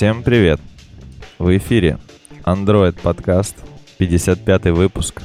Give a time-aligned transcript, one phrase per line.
[0.00, 0.58] Всем привет!
[1.38, 1.98] В эфире
[2.46, 3.54] Android подкаст,
[3.98, 5.20] 55 выпуск.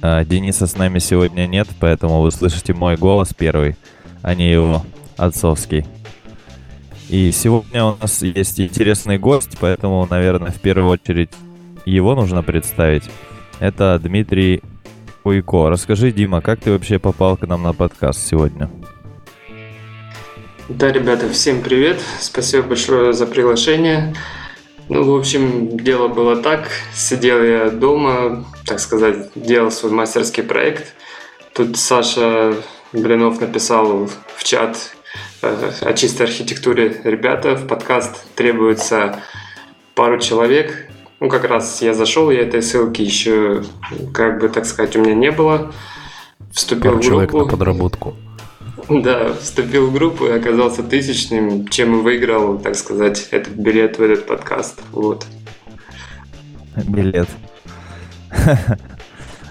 [0.00, 3.76] А, Дениса с нами сегодня нет, поэтому вы слышите мой голос первый,
[4.22, 4.82] а не его
[5.18, 5.84] отцовский.
[7.10, 11.28] И сегодня у нас есть интересный гость, поэтому, наверное, в первую очередь
[11.84, 13.04] его нужно представить.
[13.60, 14.62] Это Дмитрий
[15.22, 15.68] Уйко.
[15.68, 18.70] Расскажи, Дима, как ты вообще попал к нам на подкаст сегодня?
[20.68, 22.00] Да, ребята, всем привет.
[22.20, 24.14] Спасибо большое за приглашение.
[24.88, 26.70] Ну, в общем, дело было так.
[26.94, 30.94] Сидел я дома, так сказать, делал свой мастерский проект.
[31.52, 32.54] Тут Саша
[32.94, 34.96] Блинов написал в чат
[35.42, 36.98] э, о чистой архитектуре.
[37.04, 39.20] Ребята, в подкаст требуется
[39.94, 40.90] пару человек.
[41.20, 43.64] Ну, как раз я зашел, я этой ссылки еще,
[44.14, 45.74] как бы, так сказать, у меня не было.
[46.52, 47.06] Вступил пару в группу.
[47.10, 48.16] человек на подработку.
[48.88, 54.02] Да, вступил в группу и оказался тысячным, чем и выиграл, так сказать, этот билет в
[54.02, 54.80] этот подкаст.
[54.92, 55.26] Вот.
[56.86, 57.28] Билет.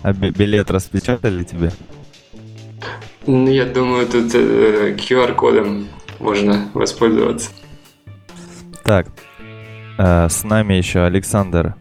[0.03, 1.71] А билет распечатали тебе?
[3.25, 5.87] Ну, я думаю, тут э, QR-кодом
[6.19, 7.51] можно воспользоваться.
[8.83, 9.07] Так,
[9.97, 11.75] э, с нами еще Александр.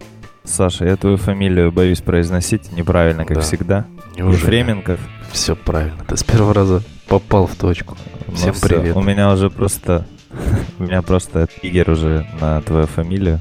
[0.44, 3.42] Саша, я твою фамилию боюсь произносить неправильно, как да.
[3.42, 3.86] всегда.
[4.16, 4.40] Неужели?
[4.40, 5.00] Ефременков.
[5.32, 7.96] Все правильно, ты с первого раза попал в точку.
[8.26, 8.96] Ну Всем все, привет.
[8.96, 10.06] У меня уже просто...
[10.78, 13.40] У меня просто триггер уже на твою фамилию.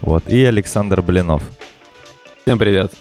[0.00, 0.28] Вот.
[0.28, 1.42] И Александр Блинов.
[2.42, 2.92] Всем привет.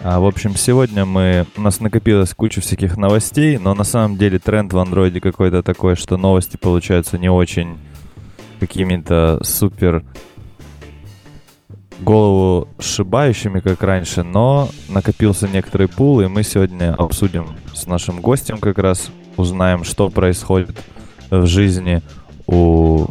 [0.00, 1.46] А, в общем, сегодня мы...
[1.56, 5.96] У нас накопилась куча всяких новостей, но на самом деле тренд в андроиде какой-то такой,
[5.96, 7.78] что новости получаются не очень
[8.60, 10.04] какими-то супер
[12.04, 18.58] голову сшибающими, как раньше, но накопился некоторый пул, и мы сегодня обсудим с нашим гостем
[18.58, 20.76] как раз, узнаем, что происходит
[21.30, 22.02] в жизни
[22.46, 23.06] у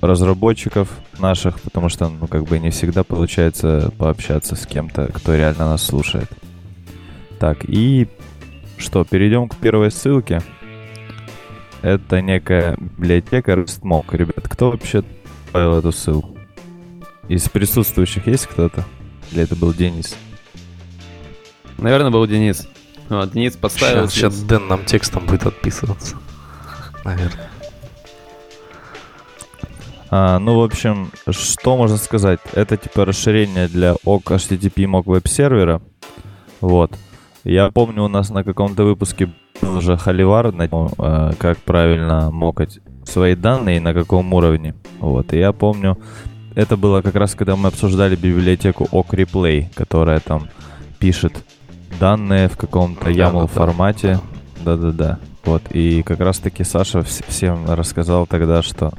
[0.00, 5.70] разработчиков наших, потому что, ну, как бы не всегда получается пообщаться с кем-то, кто реально
[5.70, 6.30] нас слушает.
[7.38, 8.08] Так, и
[8.78, 10.42] что, перейдем к первой ссылке.
[11.82, 14.16] Это некая библиотека RestMock.
[14.16, 15.02] Ребят, кто вообще
[15.46, 16.35] добавил эту ссылку?
[17.28, 18.84] Из присутствующих есть кто-то?
[19.32, 20.16] Или это был Денис?
[21.78, 22.68] Наверное, был Денис.
[23.08, 24.08] Вот, Денис подставил.
[24.08, 26.16] Сейчас, сейчас Дэн нам текстом будет отписываться.
[27.04, 27.50] Наверное.
[30.08, 32.40] А, ну, в общем, что можно сказать?
[32.52, 35.82] Это типа расширение для OC HTTP MOC веб-сервера.
[36.60, 36.92] Вот.
[37.44, 42.30] Я помню, у нас на каком-то выпуске был уже холивар на тему, э, как правильно
[42.30, 44.74] мокать свои данные и на каком уровне.
[45.00, 45.32] Вот.
[45.32, 45.98] И я помню,
[46.56, 50.48] это было как раз, когда мы обсуждали библиотеку OC Replay, которая там
[50.98, 51.44] пишет
[52.00, 54.18] данные в каком-то YAML формате.
[54.64, 55.18] Да-да-да.
[55.44, 58.92] Вот, и как раз-таки Саша всем рассказал тогда, что,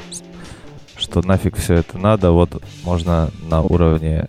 [0.95, 4.27] что нафиг все это надо, вот можно на уровне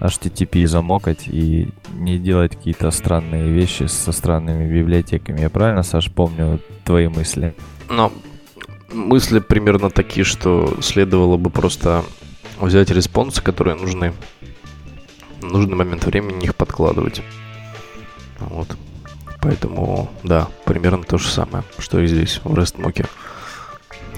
[0.00, 5.40] HTTP замокать и не делать какие-то странные вещи со странными библиотеками.
[5.40, 7.52] Я правильно, Саш, помню твои мысли?
[7.90, 8.12] Ну,
[8.92, 12.04] мысли примерно такие, что следовало бы просто
[12.60, 14.12] взять респонсы, которые нужны.
[15.40, 17.22] В нужный момент времени их подкладывать.
[18.40, 18.76] Вот.
[19.40, 23.08] Поэтому, да, примерно то же самое, что и здесь, в REST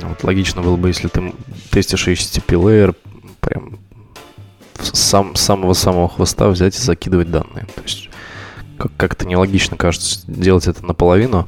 [0.03, 1.35] Вот логично было бы, если ты
[1.71, 2.97] тестишь HTTP layer,
[3.41, 3.79] прям
[4.81, 7.67] сам, самого-самого хвоста взять и закидывать данные.
[7.75, 8.09] То есть
[8.79, 11.47] как- как-то нелогично кажется делать это наполовину.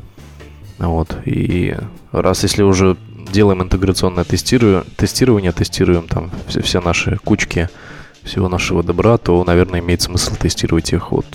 [0.79, 1.17] Вот.
[1.25, 1.75] И
[2.13, 2.97] раз если уже
[3.33, 7.69] делаем интеграционное тестирование, тестирование тестируем там все, все наши кучки
[8.23, 11.27] всего нашего добра, то, наверное, имеет смысл тестировать их от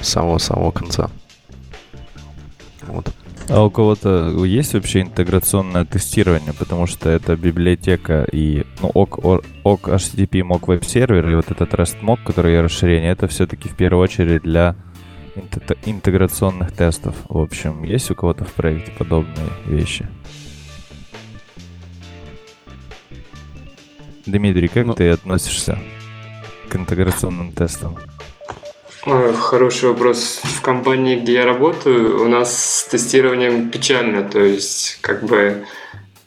[0.00, 1.10] самого-самого конца.
[2.86, 3.12] Вот.
[3.50, 9.80] А у кого-то есть вообще интеграционное тестирование, потому что это библиотека и ну, OK, OK
[9.94, 13.76] HTTP mock веб сервер и вот этот REST mock, который я расширение, это все-таки в
[13.76, 14.76] первую очередь для
[15.84, 17.14] интеграционных тестов.
[17.28, 20.06] В общем, есть у кого-то в проекте подобные вещи?
[24.28, 25.78] Дмитрий, как ну, ты относишься
[26.68, 27.96] к интеграционным тестам?
[29.02, 30.40] Хороший вопрос.
[30.42, 34.22] В компании, где я работаю, у нас с тестированием печально.
[34.22, 35.64] То есть, как бы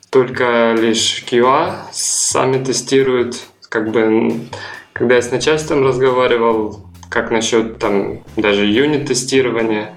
[0.09, 3.36] только лишь QA сами тестируют.
[3.69, 4.33] Как бы,
[4.94, 9.94] когда я с начальством разговаривал, как насчет там даже юнит-тестирования,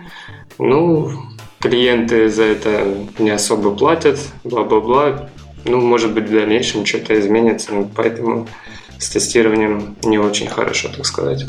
[0.59, 1.11] ну,
[1.59, 5.31] клиенты за это не особо платят, бла-бла-бла
[5.64, 8.46] ну, может быть, в дальнейшем что-то изменится, поэтому
[8.99, 11.46] с тестированием не очень хорошо, так сказать.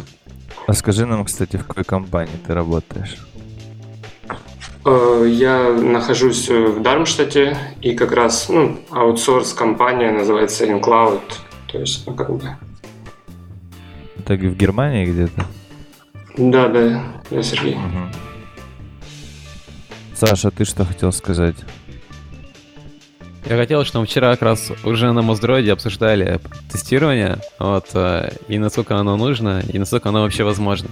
[0.67, 3.17] А скажи нам, кстати, в какой компании ты работаешь?
[4.85, 11.21] Э, Я нахожусь в Дармштадте, и как раз ну, аутсорс-компания называется InCloud.
[11.71, 12.55] То есть, ну, как бы...
[14.25, 15.45] Так и в Германии где-то?
[16.37, 17.75] Да, да, да, Сергей.
[17.75, 18.11] Мгм.
[20.15, 21.55] Саша, ты что хотел сказать?
[23.47, 26.39] Я хотел, что мы вчера как раз уже на Моздроиде обсуждали
[26.71, 30.89] тестирование, вот, э, и насколько оно нужно, и насколько оно вообще возможно.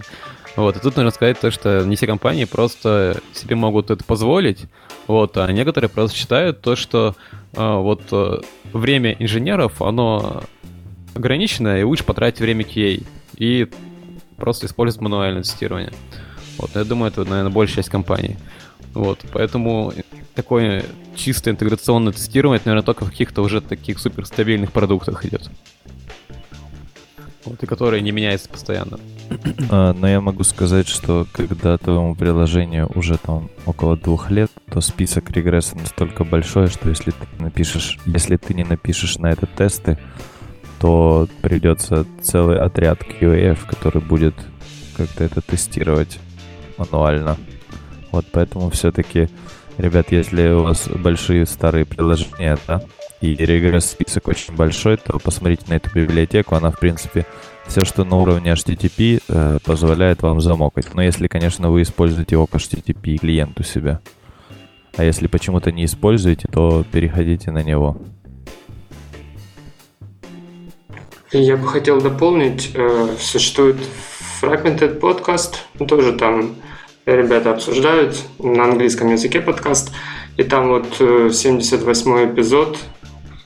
[0.55, 4.65] Вот, и тут нужно сказать то, что не все компании просто себе могут это позволить,
[5.07, 7.15] вот, а некоторые просто считают то, что
[7.53, 8.41] э, вот э,
[8.71, 10.43] время инженеров, оно
[11.15, 13.03] ограничено, и лучше потратить время QA,
[13.35, 13.67] и
[14.37, 15.91] просто использовать мануальное тестирование.
[16.59, 18.37] Вот, я думаю, это, наверное, большая часть компаний.
[18.93, 19.91] Вот, поэтому
[20.35, 20.85] такое
[21.15, 25.49] чисто интеграционное тестирование, это, наверное, только в каких-то уже таких суперстабильных продуктах идет.
[27.45, 28.99] Вот, и которые не меняются постоянно.
[29.69, 34.81] А, Но я могу сказать, что когда твоему приложению уже там около двух лет, то
[34.81, 39.97] список регресса настолько большой, что если ты напишешь, если ты не напишешь на это тесты,
[40.79, 44.35] то придется целый отряд QA, который будет
[44.95, 46.19] как-то это тестировать
[46.77, 47.37] мануально.
[48.11, 49.29] Вот поэтому все-таки,
[49.77, 52.83] ребят, если у вас большие старые приложения, да,
[53.21, 57.25] и регресс список очень большой, то посмотрите на эту библиотеку, она в принципе
[57.67, 60.93] все, что на уровне HTTP, э, позволяет вам замокать.
[60.93, 64.01] Но если, конечно, вы используете ок HTTP клиент у себя.
[64.95, 67.97] А если почему-то не используете, то переходите на него.
[71.31, 73.77] Я бы хотел дополнить, э, существует
[74.41, 75.55] Fragmented Podcast,
[75.87, 76.55] тоже там
[77.05, 79.91] ребята обсуждают на английском языке подкаст,
[80.37, 82.77] и там вот э, 78 эпизод,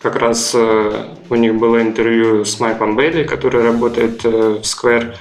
[0.01, 5.15] как раз э, у них было интервью с Майком Бейли, который работает э, в Square,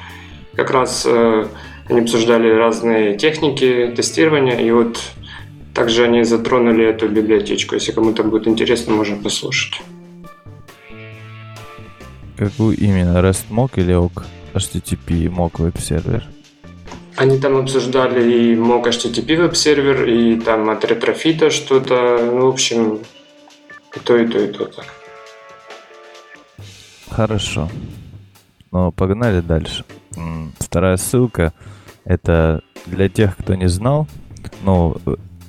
[0.54, 1.46] как раз э,
[1.88, 5.00] они обсуждали разные техники тестирования, и вот
[5.74, 7.74] также они затронули эту библиотечку.
[7.74, 9.80] Если кому-то будет интересно, можно послушать.
[12.36, 13.18] Какую именно?
[13.18, 16.24] REST mock или OkHttp mock веб-сервер?
[17.16, 22.48] Они там обсуждали и mock HTTP веб-сервер, и там от Retrofit а что-то, ну, в
[22.48, 23.00] общем,
[23.94, 24.84] и то, и то, и то так.
[27.08, 27.70] Хорошо.
[28.70, 29.84] Ну, погнали дальше.
[30.58, 31.54] Вторая ссылка—
[32.04, 34.06] это для тех, кто не знал.
[34.62, 34.96] Ну,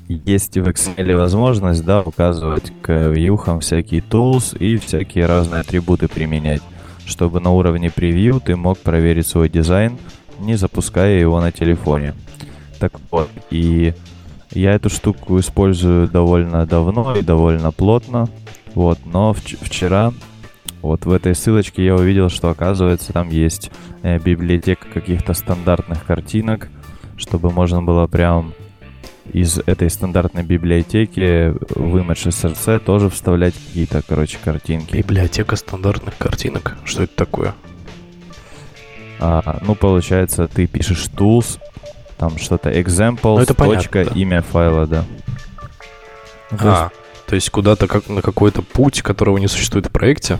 [0.07, 6.07] есть и в Excel возможность, да, указывать к вьюхам всякие tools и всякие разные атрибуты
[6.07, 6.61] применять,
[7.05, 9.97] чтобы на уровне превью ты мог проверить свой дизайн,
[10.39, 12.13] не запуская его на телефоне.
[12.79, 13.93] Так вот, и
[14.51, 18.29] я эту штуку использую довольно давно и довольно плотно.
[18.75, 20.13] Вот, но вч- вчера
[20.81, 23.71] вот в этой ссылочке я увидел, что оказывается там есть
[24.03, 26.69] э, библиотека каких-то стандартных картинок,
[27.17, 28.53] чтобы можно было прям
[29.33, 34.95] из этой стандартной библиотеки в Image SRC тоже вставлять какие-то, короче, картинки.
[34.95, 36.77] Библиотека стандартных картинок.
[36.85, 37.55] Что это такое?
[39.19, 41.59] А, ну, получается, ты пишешь tools,
[42.17, 44.11] там что-то example, Ну, точка, да.
[44.13, 45.05] имя файла, да.
[46.51, 46.91] Ну, есть А,
[47.27, 50.39] то есть куда-то как на какой-то путь, которого не существует в проекте?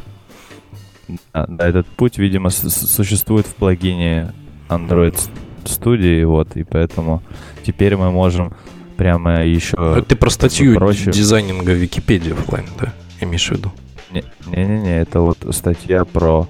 [1.34, 4.34] А, да, этот путь, видимо, существует в плагине
[4.70, 5.18] Android
[5.64, 7.24] Studio, вот, и поэтому
[7.66, 8.54] теперь мы можем
[8.98, 9.76] прямо еще...
[9.78, 11.12] Ну, это ты про статью проще.
[11.12, 12.94] дизайнинга Википедии оффлайн, да?
[13.22, 13.72] Имеешь в виду?
[14.12, 16.48] Не- Не-не-не, это вот статья про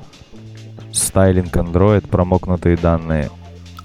[0.98, 3.30] стайлинг Android, промокнутые данные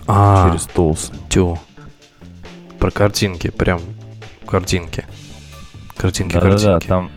[0.06, 1.12] А, через Tools.
[1.28, 1.58] тю.
[2.78, 3.80] Про картинки, прям
[4.46, 5.04] картинки.
[5.96, 6.86] Картинки, Да-да-да, картинки.
[6.88, 7.10] там...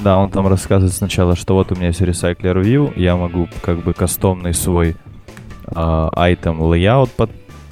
[0.00, 3.82] Да, он там рассказывает сначала, что вот у меня есть Recycler View, я могу как
[3.82, 4.94] бы кастомный свой
[5.74, 7.30] айтем layout под,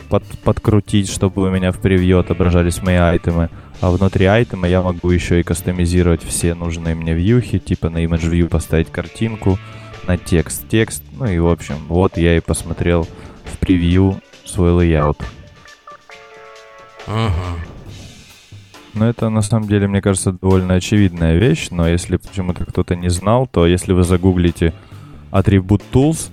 [0.09, 3.49] под- подкрутить, чтобы у меня в превью отображались мои айтемы.
[3.81, 8.31] А внутри айтема я могу еще и кастомизировать все нужные мне вьюхи, типа на Image
[8.31, 9.59] View поставить картинку,
[10.07, 11.03] на текст текст.
[11.13, 13.07] Ну и в общем, вот я и посмотрел
[13.45, 15.21] в превью свой layout.
[17.07, 17.61] Мгм.
[18.95, 23.11] Ну, это на самом деле, мне кажется, довольно очевидная вещь, но если почему-то кто-то не
[23.11, 24.73] знал, то если вы загуглите
[25.31, 26.31] атрибут tools,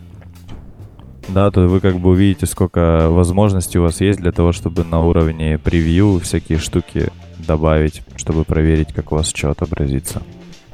[1.27, 5.01] да, то вы как бы увидите, сколько возможностей у вас есть для того, чтобы на
[5.01, 10.21] уровне превью всякие штуки добавить, чтобы проверить, как у вас что отобразится.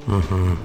[0.06, 0.60] Мгм.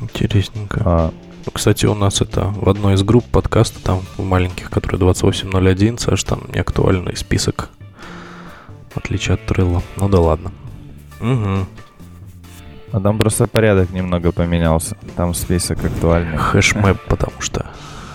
[0.00, 0.82] Интересненько.
[0.84, 1.12] А,
[1.52, 6.24] Кстати, у нас это в одной из групп подкаста, там в маленьких, которые 2801, Саш,
[6.24, 7.70] там неактуальный список.
[8.90, 9.82] В отличие от Трелла.
[9.96, 10.52] Ну да ладно.
[11.20, 11.66] Угу.
[12.92, 14.96] а там просто порядок немного поменялся.
[15.16, 16.40] Там список актуальных.
[16.40, 17.66] Хэшмэп, потому что,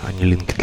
[0.08, 0.56] а не linked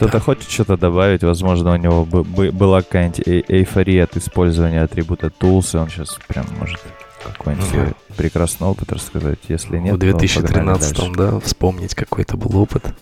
[0.00, 4.80] Кто-то хочет что-то добавить, возможно, у него бы- бы- была какая-нибудь э- эйфория от использования
[4.82, 6.80] атрибута tools, и он сейчас прям может
[7.22, 9.38] какой-нибудь свой прекрасный опыт рассказать.
[9.48, 11.12] Если нет, в то погнали 2013 дальше.
[11.16, 12.94] да, вспомнить какой-то был опыт,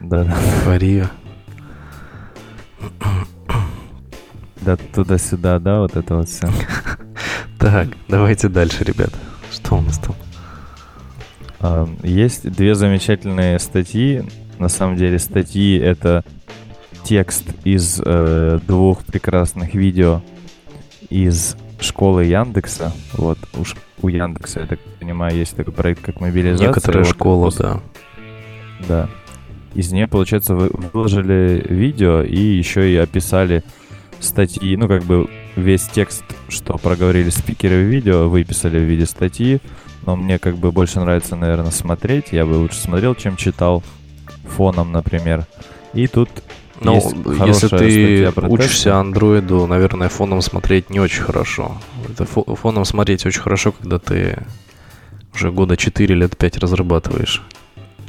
[0.00, 1.10] Да, эйфория.
[4.62, 6.48] Да, туда-сюда, да, вот это вот все.
[7.58, 9.10] Так, давайте дальше, ребят.
[9.50, 10.00] Что у нас
[11.60, 11.96] там?
[12.02, 14.24] Есть две замечательные статьи.
[14.62, 16.22] На самом деле статьи— это
[17.02, 20.22] текст из э, двух прекрасных видео
[21.10, 22.92] из школы Яндекса.
[23.14, 26.68] Вот у, ш- у Яндекса, я так понимаю, есть такой проект, как мобилизация.
[26.68, 27.80] Некоторая Вот школа, после- да.
[28.86, 29.08] Да.
[29.74, 33.64] Из нее, получается, вы выложили видео и еще и описали
[34.20, 39.58] статьи, ну, как бы весь текст, что проговорили спикеры в видео, выписали в виде статьи.
[40.06, 42.26] Но мне как бы больше нравится, наверное, смотреть.
[42.30, 43.82] Я бы лучше смотрел, чем читал
[44.56, 45.46] фоном, например.
[45.94, 46.28] И тут
[46.80, 46.94] Ну,
[47.46, 51.76] если ты учишься андроиду, наверное, фоном смотреть не очень хорошо.
[52.08, 54.38] Это фо- фоном смотреть очень хорошо, когда ты
[55.34, 57.42] уже года 4 лет 5 разрабатываешь.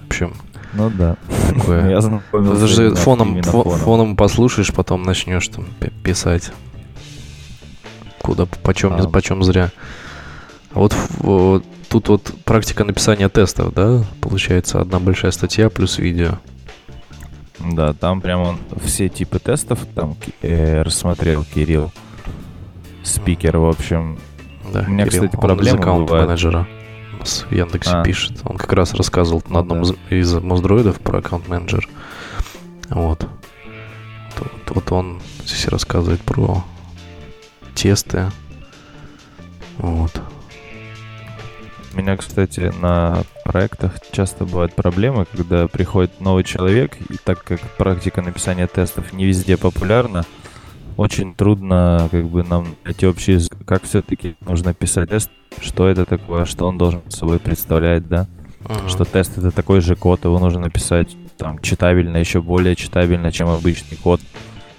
[0.03, 0.33] В общем,
[0.73, 1.15] Ну да.
[1.50, 1.89] такое.
[2.01, 2.01] Я
[2.41, 3.79] Даже фоном, фо- фоном.
[3.79, 5.65] фоном послушаешь, потом начнешь там
[6.03, 6.51] писать.
[8.21, 9.07] Куда, почем, А.
[9.09, 9.71] почем зря.
[10.73, 16.39] А вот вот тут вот практика написания тестов, да, получается одна большая статья плюс видео.
[17.59, 21.91] Да, там прям он все типы тестов там э, рассмотрел Кирилл.
[23.03, 24.17] Спикер, в общем,
[24.73, 26.67] Да, У меня, Кирилл, кстати, он проблема из аккаунт менеджера
[27.23, 28.03] нас в Яндексе А.
[28.03, 28.41] пишет.
[28.43, 29.93] Он как раз рассказывал на одном Да.
[30.09, 31.87] из, из моздроидов про аккаунт менеджер.
[32.89, 33.27] Вот.
[34.37, 36.63] Вот, вот он здесь рассказывает про
[37.75, 38.29] тесты.
[39.77, 40.11] Вот.
[41.93, 47.59] У меня, кстати, на проектах часто бывают проблемы, когда приходит новый человек, и так как
[47.77, 50.23] практика написания тестов не везде популярна,
[50.97, 55.29] очень трудно как бы нам найти общий язык, как все-таки нужно писать тест,
[55.62, 58.27] что это такое, что он должен собой представлять, да,
[58.62, 58.89] Мгм.
[58.89, 63.50] что тест это такой же код, его нужно написать там читабельно, еще более читабельно, чем
[63.50, 64.21] обычный код,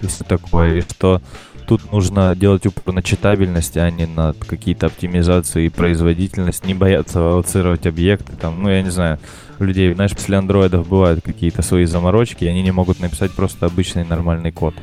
[0.01, 1.21] и все такое, и что
[1.67, 7.19] тут нужно делать упор на читабельность, а не на какие-то оптимизации и производительность, не бояться
[7.19, 9.19] аллоцировать объекты, там, ну, я не знаю,
[9.59, 13.65] у людей, знаешь, после андроидов бывают какие-то свои заморочки, и они не могут написать просто
[13.65, 14.75] обычный нормальный код.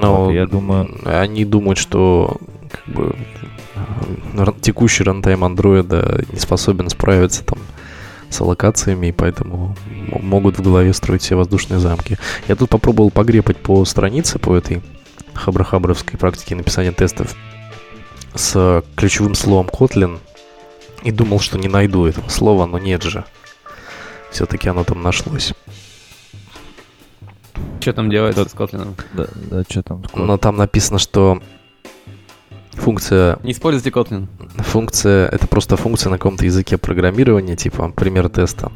[0.00, 2.38] Но Вот, я думаю- они думают, что
[2.70, 3.16] как бы
[4.60, 7.58] текущий рантайм андроида не способен справиться там
[8.28, 9.76] с аллокациями, и поэтому
[10.20, 12.18] могут в голове строить все воздушные замки.
[12.48, 14.82] Я тут попробовал погрепать по странице, по этой
[15.36, 17.34] хабрахабровской практике написания тестов
[18.34, 20.18] с ключевым словом Kotlin
[21.02, 23.24] и думал, что не найду этого слова, но нет же.
[24.30, 25.54] Все-таки оно там нашлось.
[27.80, 29.00] Что там делается с Kotlin?
[29.14, 30.04] Да, да, что там?
[30.04, 30.16] с?
[30.16, 31.40] Но там написано, что
[32.72, 34.26] функция Не используйте Kotlin.
[34.58, 38.72] Функция— это просто функция на каком-то языке программирования, типа пример теста.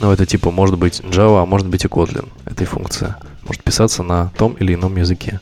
[0.00, 3.18] Ну, это типа может быть Java, а может быть и Kotlin, этой функция.
[3.44, 5.40] Может писаться на том или ином языке.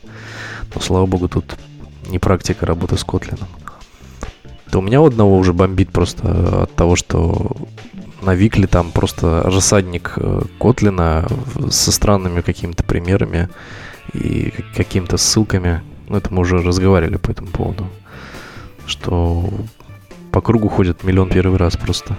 [0.73, 1.55] Но, слава богу, тут
[2.07, 3.39] не практика работы с Kotlin.
[4.71, 7.55] То у меня у одного уже бомбит просто от того, что
[8.21, 11.27] на Викле там просто рассадник э, Котлина
[11.71, 13.49] со странными какими-то примерами
[14.13, 15.81] и какими-то ссылками.
[16.07, 17.87] Ну, это мы уже разговаривали по этому поводу
[18.89, 19.49] что
[20.31, 22.17] по кругу ходят миллион первый раз просто.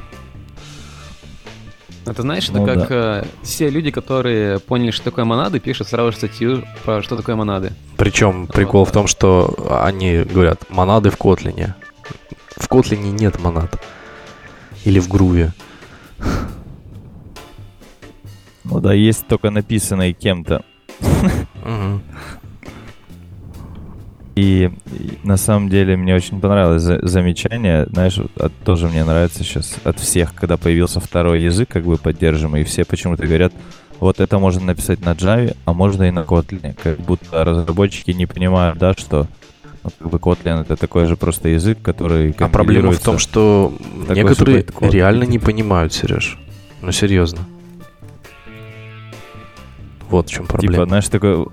[2.10, 6.10] Это знаешь, это Ну как э, все люди, которые поняли, что такое монады, пишут сразу
[6.10, 7.72] же статью про что такое монады.
[7.96, 11.76] Причем прикол в том, что они говорят, монады в Котлине.
[12.56, 13.80] В Котлине нет монад.
[14.84, 15.52] Или в Груве.
[18.64, 20.64] Ну да, есть только написанное кем-то.
[24.40, 29.44] И, и на самом деле мне очень понравилось за- замечание, знаешь, от- тоже мне нравится
[29.44, 33.52] сейчас от всех, когда появился второй язык, как бы поддерживаемый, и все почему-то говорят,
[33.99, 38.25] вот это можно написать на Java, а можно и на Kotlin, как будто разработчики не
[38.26, 39.26] понимают, да, что
[39.85, 43.75] ну, как бы Kotlin это такой же просто язык, который А проблема в том, что
[44.09, 45.47] некоторые реально не типа.
[45.47, 46.38] понимают, Сереж.
[46.80, 47.40] Ну, серьезно.
[50.09, 50.87] Вот в чем Типа, проблема.
[50.87, 51.47] знаешь, такой...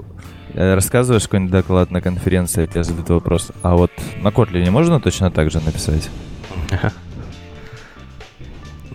[0.57, 5.31] э, Рассказываешь какой-нибудь доклад на конференции, тебе задают вопрос, а вот на Kotlin можно точно
[5.31, 6.09] так же написать?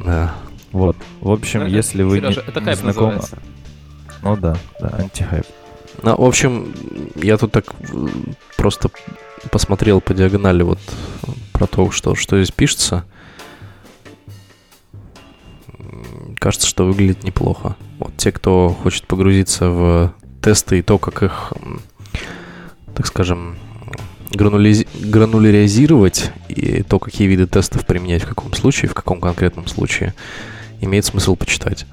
[0.04, 0.34] Да.
[0.72, 0.96] Вот.
[1.20, 3.14] В общем, если вы Сережа, не, это не хайп знакомы...
[3.14, 3.38] называется.
[4.22, 5.46] Ну да, да, антихайп.
[6.02, 6.74] Ну, в общем,
[7.14, 8.08] я тут так э,
[8.56, 8.90] просто
[9.50, 10.78] посмотрел по диагонали вот
[11.52, 13.04] про то, что, что здесь пишется.
[16.38, 17.76] Кажется, что выглядит неплохо.
[17.98, 21.52] Вот те, кто хочет погрузиться в тесты и то, как их,
[22.94, 23.56] так скажем,
[24.30, 24.84] гранулиз...
[25.00, 30.14] грануляризировать и то, какие виды тестов применять в каком случае, в каком конкретном случае,
[30.80, 31.86] имеет смысл почитать.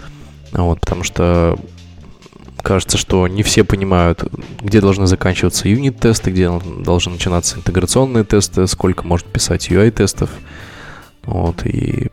[0.52, 1.58] Вот, потому что
[2.62, 4.24] кажется, что не все понимают,
[4.62, 6.52] где должны заканчиваться юнит-тесты, где
[6.84, 10.30] должны начинаться интеграционные тесты, сколько может писать UI-тестов.
[11.24, 12.10] Вот, и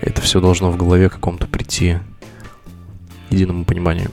[0.00, 1.98] это все должно в голове каком-то прийти
[3.30, 4.10] единому пониманию.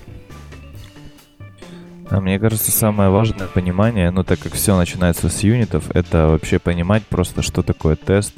[2.09, 6.57] А мне кажется, самое важное понимание, ну так как все начинается с юнитов, это вообще
[6.57, 8.33] понимать просто, что такое тест,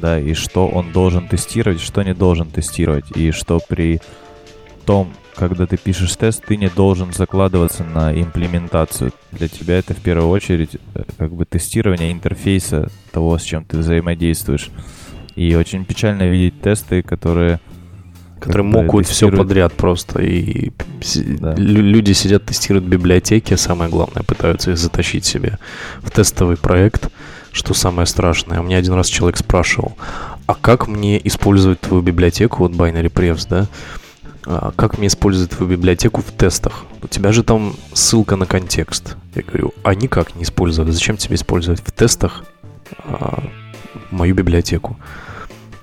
[0.00, 4.00] да, и что он должен тестировать, что не должен тестировать, и что при
[4.84, 9.12] том, когда ты пишешь тест, ты не должен закладываться на имплементацию.
[9.32, 13.78] Для тебя это в первую очередь э, как бы тестирование интерфейса того, с чем ты
[13.78, 14.68] взаимодействуешь.
[15.36, 17.60] И очень печально видеть тесты, которые
[18.40, 20.20] которые мокают все подряд просто.
[20.22, 20.72] И
[21.14, 21.54] да.
[21.54, 25.58] люди сидят, тестируют библиотеки, самое главное, пытаются их затащить себе
[26.02, 27.08] в тестовый проект,
[27.52, 28.60] что самое страшное.
[28.60, 29.96] У меня один раз человек спрашивал,
[30.46, 33.66] а как мне использовать твою библиотеку, вот Binary Prefs, да,
[34.46, 36.84] а как мне использовать твою библиотеку в тестах?
[37.02, 39.16] У тебя же там ссылка на контекст.
[39.34, 40.92] Я говорю, а никак не использовать.
[40.92, 42.44] Зачем тебе использовать в тестах
[43.04, 43.42] а,
[44.10, 44.96] мою библиотеку?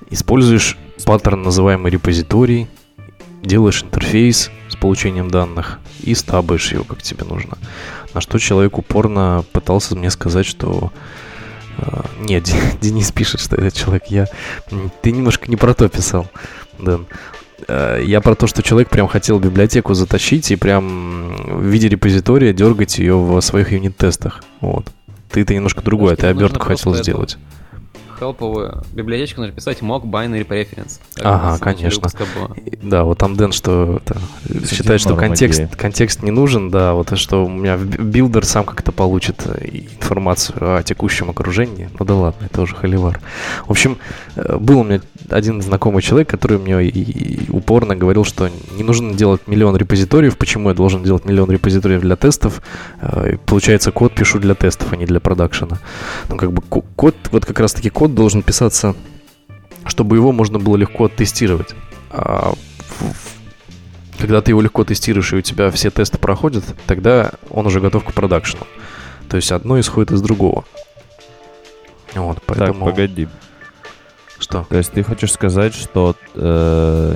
[0.10, 2.68] Используешь паттерн, называемый репозиторий,
[3.42, 7.58] делаешь интерфейс с получением данных и стабаешь его, как тебе нужно.
[8.14, 10.92] На что человек упорно пытался мне сказать, что
[11.78, 14.28] э, нет, Денис пишет, что этот человек, я...
[15.02, 16.28] Ты немножко не про то писал,
[16.78, 17.06] Дэн.
[17.68, 22.54] Э, я про то, что человек прям хотел библиотеку затащить и прям в виде репозитория
[22.54, 24.44] дергать ее в своих юнит-тестах.
[24.60, 24.92] Вот.
[25.32, 27.38] Ты это немножко другое, ты обертку хотел сделать
[28.18, 31.00] хелповую библиотечку нужно писать mock binary preference.
[31.22, 32.10] Ага, конечно.
[32.82, 34.02] Да, вот там Дэн, что
[34.70, 39.42] считает, что контекст, контекст не нужен, да, вот что у меня билдер сам как-то получит
[39.46, 41.90] э, информацию о текущем окружении.
[41.98, 43.20] Ну да ладно, это уже холивар.
[43.66, 43.98] В общем,
[44.36, 49.14] э, был у меня один знакомый человек, который мне и упорно говорил, что не нужно
[49.14, 50.38] делать миллион репозиториев.
[50.38, 52.62] Почему я должен делать миллион репозиториев для тестов?
[53.02, 55.80] Э, получается, код пишу для тестов, а не для продакшена.
[56.30, 58.96] Ну, как бы код, вот как раз-таки код должен писаться,
[59.86, 61.76] чтобы его можно было легко тестировать.
[62.10, 62.54] А
[64.20, 68.04] когда ты его легко тестируешь, и у тебя все тесты проходят, тогда он уже готов
[68.04, 68.66] к продакшену.
[69.30, 70.66] То есть одно исходит из другого.
[72.16, 72.86] Вот, поэтому...
[72.86, 73.28] Так, погоди.
[74.40, 74.66] Что?
[74.70, 77.16] То есть ты хочешь сказать, что э,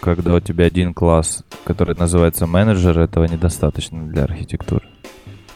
[0.00, 4.86] когда у тебя один класс, который называется менеджер, этого недостаточно для архитектуры?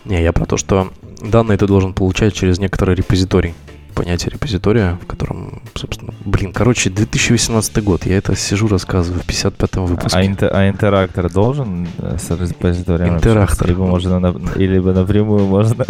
[0.04, 3.54] Не, я про то, что данные ты должен получать через некоторый репозиторий.
[3.94, 9.86] Понятие репозитория, в котором, собственно, блин, короче, 2018 год, я это сижу, рассказываю в 55-м
[9.86, 10.18] выпуске.
[10.18, 13.66] А, интер, а интерактор должен э, с репозиторием Интерактор.
[13.66, 15.86] Либо, можно на, либо напрямую можно...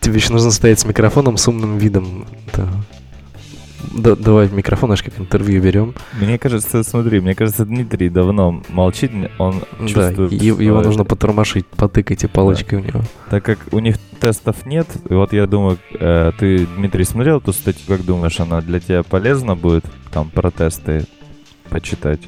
[0.00, 2.26] Тебе еще нужно стоять с микрофоном с умным видом.
[2.56, 2.68] Да.
[3.92, 5.94] Да, давай в микрофон, аж как интервью берем.
[6.20, 10.30] Мне кажется, смотри, мне кажется, Дмитрий давно молчит, он чувствует...
[10.30, 12.84] Да, его, его нужно потормошить, потыкайте палочкой да.
[12.84, 13.04] у него.
[13.30, 17.52] Так как у них тестов нет, и вот я думаю, э, ты, Дмитрий, смотрел эту
[17.52, 21.06] статью, как думаешь, она для тебя полезна будет, там, про тесты
[21.70, 22.20] почитать?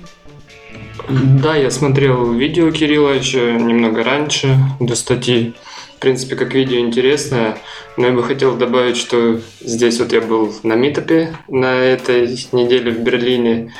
[1.09, 5.55] Да, я смотрел видео Кирилла еще немного раньше, до статьи.
[5.99, 7.59] В принципе, как видео интересное,
[7.97, 12.93] но я бы хотел добавить, что здесь вот я был на митопе на этой неделе
[12.93, 13.75] в Берлине,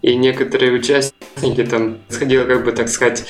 [0.00, 3.26] и некоторые участники там сходило, как бы так сказать,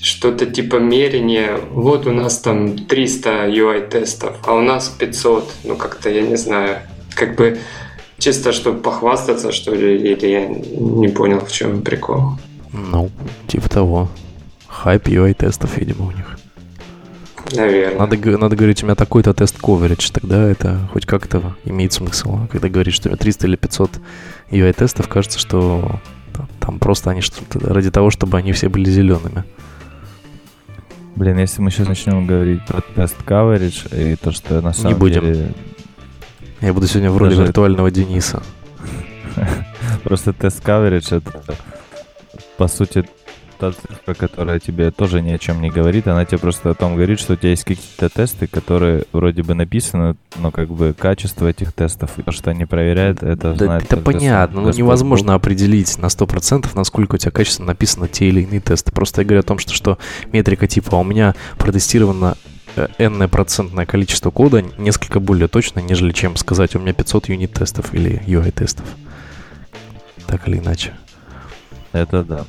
[0.00, 1.58] что-то типа мерения.
[1.72, 5.52] Вот у нас там 300 UI-тестов, а у нас 500.
[5.64, 6.78] Ну, как-то, я не знаю,
[7.14, 7.58] как бы
[8.16, 12.38] чисто, чтобы похвастаться, что ли, или я не понял, в чем прикол.
[12.72, 13.10] Ну,
[13.46, 14.08] типа того.
[14.68, 16.38] Хайп UI-тестов, видимо, у них.
[17.54, 17.98] Наверное.
[17.98, 22.38] Надо, надо говорить, у меня такой-то тест coverage, тогда это хоть как-то имеет смысл.
[22.44, 23.90] А когда говоришь, что у меня 300 или 500
[24.50, 26.00] UI-тестов, кажется, что
[26.60, 29.44] там просто они что-то ради того, чтобы они все были зелеными.
[31.16, 34.98] Блин, если мы сейчас начнем говорить про тест coverage и то, что на самом Не
[34.98, 35.20] будем.
[35.22, 35.52] деле...
[36.60, 37.42] Я буду сегодня в роли Даже...
[37.42, 38.42] виртуального Дениса.
[40.02, 41.42] Просто тест coverage это,
[42.56, 43.04] по сути,
[43.58, 46.94] та цифра, которая тебе тоже ни о чем не говорит, она тебе просто о том
[46.94, 51.46] говорит, что у тебя есть какие-то тесты, которые вроде бы написаны, но как бы качество
[51.46, 55.42] этих тестов, то, что они проверяют, это да, знает Это понятно, но невозможно Бог.
[55.42, 58.92] определить на 100%, насколько у тебя качественно написаны те или иные тесты.
[58.92, 59.98] Просто я говорю о том, что, что
[60.32, 62.36] метрика типа, а у меня протестировано
[62.76, 67.94] э, n процентное количество кода несколько более точно, нежели чем сказать, у меня 500 юнит-тестов
[67.94, 68.86] или UI-тестов.
[70.26, 70.94] так или иначе.
[71.92, 72.44] Это да.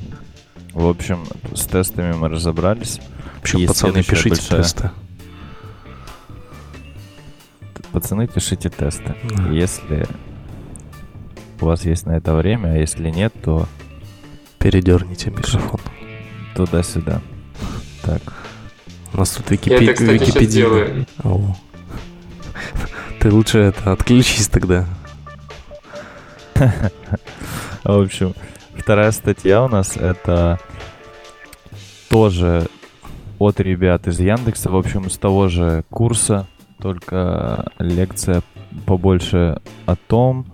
[0.76, 3.00] В общем, с тестами мы разобрались.
[3.36, 4.90] В общем, Есть пацаны, пишите большая- тесты.
[7.92, 9.16] Пацаны, пишите тесты.
[9.24, 9.48] Да.
[9.48, 10.06] Если
[11.62, 13.66] у вас есть на это время, а если нет, то
[14.58, 15.80] Передерните микрофон.
[16.54, 17.22] туда-сюда.
[18.02, 18.20] Так.
[19.14, 19.84] У нас тут Я Википи...
[19.84, 20.48] это, кстати, Википедия.
[20.50, 21.06] делаю.
[21.24, 21.56] О.
[23.20, 24.84] Ты лучше это отключись тогда.
[26.54, 28.34] В общем,
[28.78, 30.58] вторая статья у нас это
[32.08, 32.68] тоже
[33.38, 36.46] от ребят из Яндекса, в общем, с того же курса,
[36.80, 38.42] только лекция
[38.86, 40.46] побольше о том,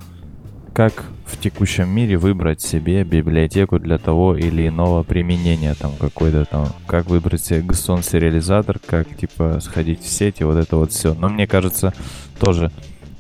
[0.73, 6.69] как в текущем мире выбрать себе библиотеку для того или иного применения, там какой-то там,
[6.87, 11.15] как выбрать себе GSON сериализатор, как типа сходить в сеть и вот это вот все.
[11.15, 11.93] Но мне кажется,
[12.39, 12.71] тоже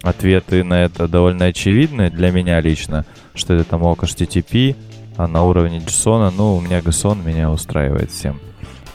[0.03, 4.77] ответы на это довольно очевидны для меня лично, что это там ок HTTP,
[5.16, 8.40] а на уровне JSON, ну, у меня GSON меня устраивает всем.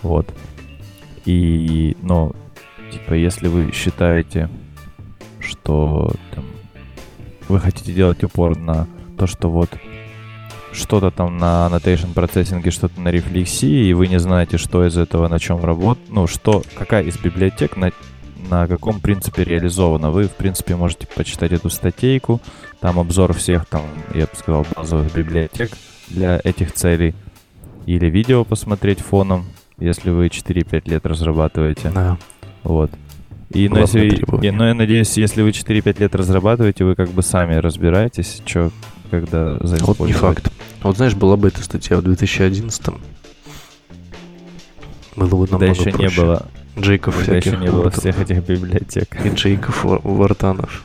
[0.02, 0.28] Вот.
[1.26, 2.34] И, ну,
[2.92, 4.50] типа, если вы считаете,
[5.40, 6.46] что там,
[7.48, 9.70] вы хотите делать упор на то, что вот
[10.72, 15.28] что-то там на annotation процессинге, что-то на рефлексии, и вы не знаете, что из этого
[15.28, 17.92] на чем работает, ну, что, какая из библиотек на,
[18.50, 20.12] на каком принципе реализована.
[20.12, 22.42] Вы, в принципе, можете почитать эту статейку,
[22.80, 23.82] там обзор всех, там,
[24.14, 25.72] я бы сказал, базовых библиотек
[26.10, 27.14] для этих целей,
[27.86, 29.46] или видео посмотреть фоном,
[29.80, 31.90] если вы 4-5 лет разрабатываете.
[31.94, 32.18] Да.
[32.64, 32.92] Вот.
[33.52, 37.10] И, ну, Главное если, и, ну, я надеюсь, если вы 4-5 лет разрабатываете, вы как
[37.10, 38.72] бы сами разбираетесь, что
[39.10, 40.52] когда Вот не факт.
[40.84, 42.88] Вот знаешь, была бы эта статья в 2011
[45.16, 46.22] было бы намного Да еще не проще.
[46.22, 46.46] было,
[46.78, 49.26] Джейков еще всяких не было вот всех этих библиотек.
[49.26, 50.84] и Джейков Вар- Вартанов.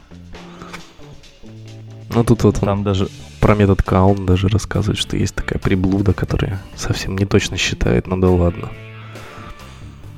[2.14, 3.08] Ну тут вот он Там даже
[3.42, 8.16] про метод каун даже рассказывает, что есть такая приблуда, которая совсем не точно считает, ну
[8.16, 8.68] да ладно.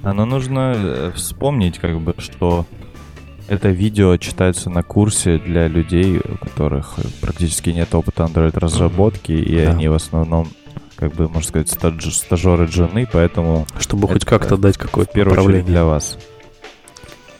[0.03, 2.67] Оно нужно э, вспомнить, как бы, что
[3.49, 9.71] это видео читается на курсе для людей, у которых практически нет опыта Android-разработки, и Да.
[9.71, 10.49] они в основном,
[10.97, 15.33] как бы, можно сказать, стадж- стажеры джуны, поэтому Чтобы хоть как-то дать в какое-то первую
[15.33, 15.71] очередь направление.
[15.73, 16.19] для вас.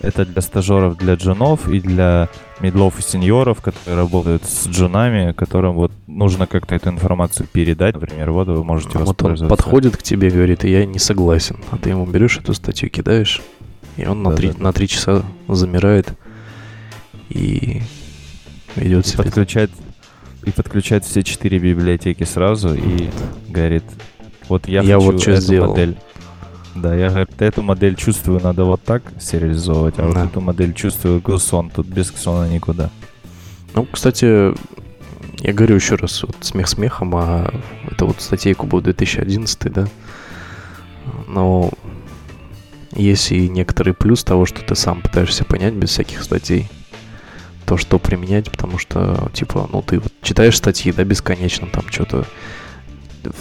[0.05, 2.29] Это для стажеров, для джунов и для
[2.61, 7.95] медлов и сеньоров, которые работают с джунами, которым вот нужно как-то эту информацию передать.
[7.95, 9.57] Например, вот вы можете вот он воспользоваться.
[9.57, 11.57] подходит к тебе и говорит, я не согласен.
[11.71, 13.41] А ты ему берешь эту статью, кидаешь,
[13.97, 14.65] и он на три, Да-да-да.
[14.65, 16.09] на три часа замирает
[17.31, 17.81] и
[18.77, 19.25] ведет И себя.
[19.25, 19.71] подключает,
[20.45, 23.09] и подключает все четыре библиотеки сразу и
[23.49, 23.85] говорит,
[24.49, 25.71] вот я, Я хочу вот чё эту сделал.
[25.71, 25.97] модель.
[26.75, 30.09] Да, я говорит, эту модель чувствую, надо вот так сериализовывать, а Да.
[30.09, 32.91] вот эту модель чувствую GSON, тут без GSON никуда.
[33.75, 34.53] Ну, кстати,
[35.41, 37.53] я говорю еще раз, вот смех смехом, а
[37.91, 39.87] это вот статейку был 2011, да?
[41.29, 41.71] Но
[42.93, 46.69] есть и некоторый плюс того, что ты сам пытаешься понять без всяких статей
[47.67, 52.27] то, что применять, потому что, типа, ну, ты вот читаешь статьи, да, бесконечно, там что-то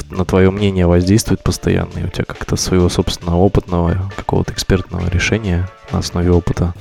[0.10, 5.70] на твое мнение воздействует постоянно, и у тебя как-то своего собственного опытного, какого-то экспертного решения
[5.92, 6.74] на основе опыта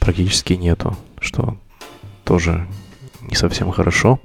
[0.00, 1.56] практически нету, что
[2.24, 2.66] тоже
[3.22, 4.20] не совсем хорошо.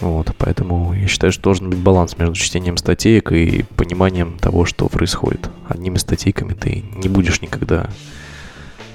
[0.00, 4.88] Вот, поэтому я считаю, что должен быть баланс между чтением статейек и пониманием того, что
[4.88, 5.48] происходит.
[5.68, 7.88] Одними статейками ты не будешь никогда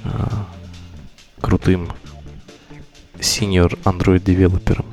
[0.04, 0.46] а,
[1.40, 1.90] крутым
[3.20, 4.86] senior Android девелопером.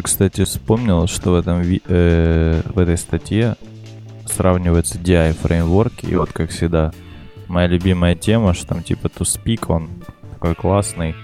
[0.00, 3.56] Еще, кстати, вспомнил, что в, этом, э, в этой статье
[4.24, 6.92] сравнивается DI фреймворк, и вот, как всегда,
[7.48, 9.90] моя любимая тема, что там типа to speak, он
[10.32, 11.14] такой классный,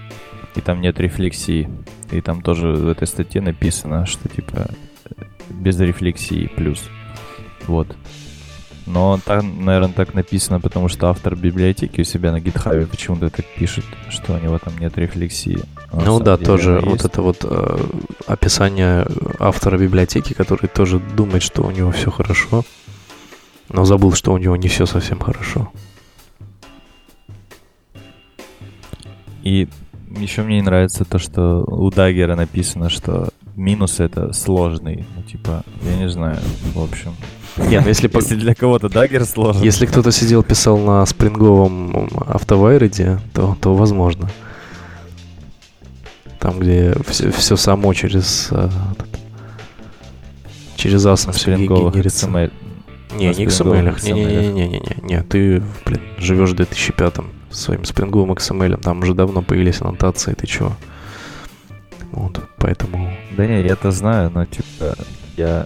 [0.55, 1.67] и там нет рефлексии.
[2.11, 4.69] И там тоже в этой статье написано, что типа
[5.49, 6.83] без рефлексии плюс.
[7.65, 7.97] Вот.
[8.87, 13.45] Но там, наверное, так написано, потому что автор библиотеки у себя на гитхабе почему-то так
[13.57, 15.59] пишет, что у него там нет рефлексии.
[15.91, 17.77] А ну да, деле тоже вот это вот э,
[18.27, 19.05] описание
[19.39, 22.63] автора библиотеки, который тоже думает, что у него все хорошо,
[23.67, 25.69] но забыл, что у него не все совсем хорошо.
[29.43, 29.67] И
[30.17, 35.05] еще мне не нравится то, что у Даггера написано, что минус это сложный.
[35.15, 36.37] Ну, типа, я не знаю,
[36.73, 37.13] в общем.
[37.57, 39.65] Нет, ну если, Если для кого-то Даггер сложный.
[39.65, 44.29] если кто-то сидел, писал на спринговом автовайреде, то, то возможно.
[46.39, 48.69] Там, где все, само через э,
[50.75, 52.27] через ASM все генерится.
[52.27, 52.53] XML.
[53.17, 54.03] Не, не XML.
[54.03, 54.97] Не-не-не-не-не.
[55.01, 57.15] Не, ты, блин, живешь в 2005
[57.49, 58.79] своим спринговым XML.
[58.79, 60.77] Там уже давно появились аннотации, ты чего?
[62.11, 63.11] Вот, поэтому...
[63.35, 64.95] Да не, я это знаю, но типа
[65.35, 65.65] я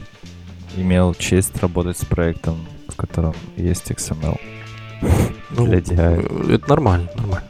[0.75, 4.39] имел честь работать с проектом, в котором есть XML.
[5.51, 6.55] Ну, Для DI.
[6.55, 7.47] Это нормально, нормально.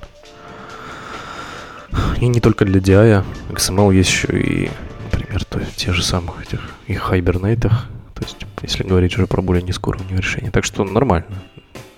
[2.19, 4.71] И не только для DI, XML есть еще и,
[5.11, 9.41] например, то есть, те же самых этих и хайбернейтах, то есть, если говорить уже про
[9.41, 10.51] более низкоуровневые решения.
[10.51, 11.41] Так что нормально.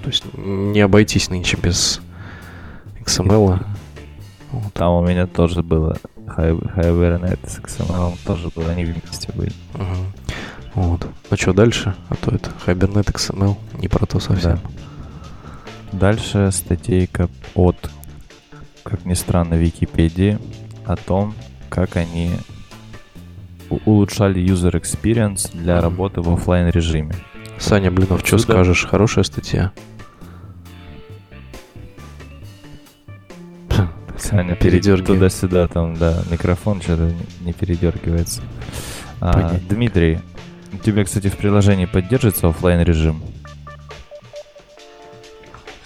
[0.01, 2.01] То есть не обойтись нынче без
[3.01, 3.63] XML.
[4.51, 4.73] Вот.
[4.73, 9.51] Там у меня тоже было Hi- Hibernate с XML, тоже было, они вместе были.
[9.73, 10.13] Мгм.
[10.75, 11.07] Вот.
[11.29, 11.93] Ну что дальше?
[12.09, 14.59] А то это Hibernate XML, не про то совсем.
[15.91, 17.89] Дальше статейка от,
[18.83, 20.39] как ни странно, Википедии
[20.85, 21.35] о том,
[21.69, 22.31] как они
[23.85, 27.15] улучшали user experience для работы в оффлайн режиме.
[27.59, 28.85] Саня Блинов, что Отсюда- скажешь?
[28.85, 29.71] Хорошая статья.
[34.17, 35.05] Саня Передергивает.
[35.05, 38.41] туда-сюда, там, да, микрофон что-то не- передергивается.
[39.19, 39.55] А.
[39.69, 40.19] Дмитрий,
[40.71, 43.21] у тебя, кстати, в приложении поддерживается оффлайн режим?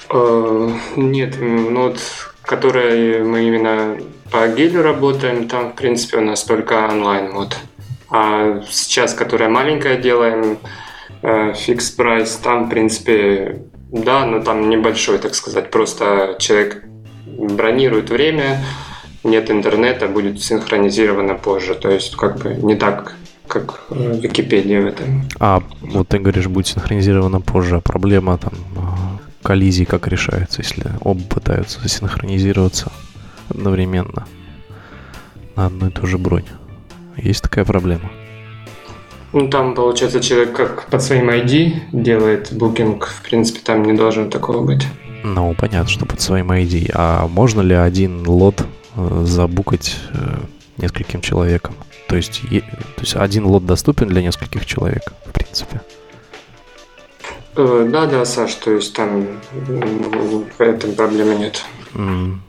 [0.10, 2.00] Э, Нет, ну вот,
[2.42, 3.98] которые мы именно
[4.32, 7.58] по гелю работаем, там, в принципе, у нас только онлайн, вот.
[8.10, 10.58] А сейчас, которая маленькая делаем,
[11.56, 16.84] фикс прайс, там, в принципе, да, но там небольшой, так сказать, просто человек
[17.38, 18.64] бронирует время,
[19.24, 23.16] нет интернета, будет синхронизировано позже, то есть, как бы, не так,
[23.48, 25.24] как Википедия в этом.
[25.40, 27.78] А, вот ты говоришь, будет синхронизировано позже.
[27.78, 32.92] А проблема там а, коллизии как решается, если оба пытаются синхронизироваться
[33.50, 34.28] одновременно
[35.56, 36.46] на одну и ту же бронь?
[37.16, 38.12] Есть такая проблема?
[39.34, 43.08] Ну, там, получается, человек как под своим ID делает букинг.
[43.08, 44.88] В принципе, там не должно такого быть.
[45.24, 46.92] Ну, понятно, что под своим ID.
[46.94, 50.38] А можно ли один лот э, забукать э,
[50.78, 51.76] нескольким человекам?
[52.08, 55.82] То есть, е- то есть один лот доступен для нескольких человек, в принципе.
[57.56, 61.64] Э, Да, да, Саш, то есть там в этом проблемы нет.
[61.96, 62.42] М,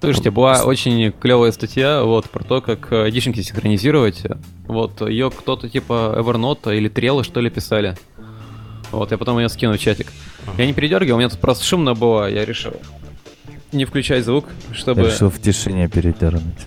[0.00, 4.24] Слушайте, была очень клевая статья вот про то, как дишеньки синхронизировать.
[4.66, 7.96] Вот ее кто-то типа Evernote или Trello что ли писали.
[8.92, 10.12] Вот, я потом ее скину в чатик.
[10.58, 12.74] Я не передергивал, у меня тут просто шумно было, я решил
[13.72, 15.02] не включать звук, чтобы...
[15.02, 16.66] Я решил в тишине передернуть.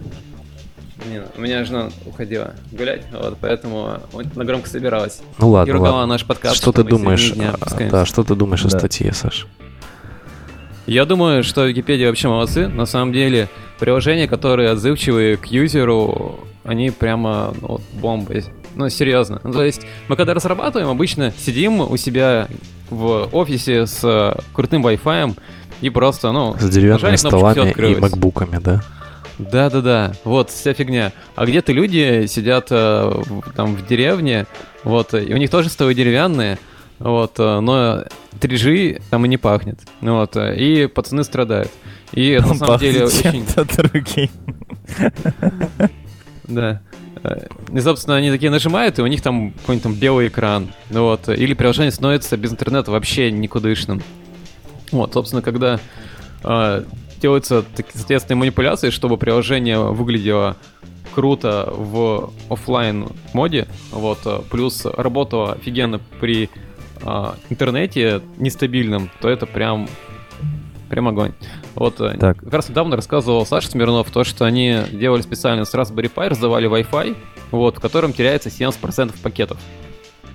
[1.07, 3.99] Не, у меня жена уходила гулять, вот, поэтому
[4.35, 5.21] на громко собиралась.
[5.37, 6.13] Ну И ладно, ругала ладно.
[6.13, 6.55] наш подкаст.
[6.55, 7.31] Что ты думаешь?
[7.37, 7.89] а.
[7.91, 8.79] Да, что ты думаешь о Да.
[8.79, 9.45] статье, Саш?
[10.87, 12.67] Я думаю, что Википедия вообще молодцы.
[12.67, 18.35] На самом деле, приложения, которые отзывчивые к юзеру, они прямо ну, вот, бомба.
[18.75, 19.39] Ну, серьезно.
[19.43, 22.47] Ну, то есть, мы когда разрабатываем, обычно сидим у себя
[22.89, 25.37] в офисе с э, крутым Wi-Fi
[25.81, 28.83] и просто, ну, С деревянными столами и макбуками, да?
[29.37, 31.11] Да-да-да, вот вся фигня.
[31.35, 33.23] А где-то люди сидят э,
[33.55, 34.45] там в деревне,
[34.83, 36.57] вот, и у них тоже столы деревянные,
[36.99, 38.05] вот, э, но
[38.39, 41.71] 3G там и не пахнет, вот, и пацаны страдают.
[42.13, 43.45] И это на самом деле очень...
[43.75, 44.29] другим.
[46.47, 46.81] Да.
[47.73, 50.69] И, собственно, они такие нажимают, и у них там какой-нибудь там белый экран.
[50.89, 51.29] Ну вот.
[51.29, 54.01] Или приложение становится без интернета вообще никудышным.
[54.91, 55.79] Вот, собственно, когда
[56.43, 56.83] э,
[57.21, 60.57] делаются такие соответственные манипуляции, чтобы приложение выглядело
[61.13, 66.49] круто в оффлайн моде, вот, э, плюс работало офигенно при
[67.01, 69.87] э, интернете нестабильном, то это прям
[70.89, 71.33] прям огонь.
[71.75, 72.37] Вот, э, Так.
[72.39, 76.69] как раз недавно рассказывал Саша Смирнов то, что они делали специально с Raspberry Pi, раздавали
[76.69, 77.15] Wi-Fi,
[77.51, 79.57] вот, в котором теряется 70% пакетов.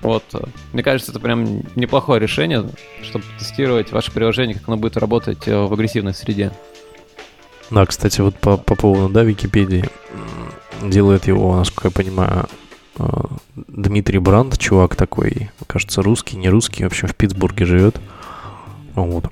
[0.03, 0.39] Вот, э,
[0.73, 2.65] мне кажется, это прям неплохое решение,
[3.03, 6.53] чтобы тестировать ваше приложение, как оно будет работать э, в агрессивной среде.
[7.71, 9.85] Да, кстати, вот по, по поводу, да, Википедии.
[10.83, 12.49] Делает его, насколько я понимаю,
[13.55, 18.01] Дмитрий Бранд, чувак такой, кажется, русский, не русский, в общем, в Питтсбурге живет.
[18.95, 19.27] Вот.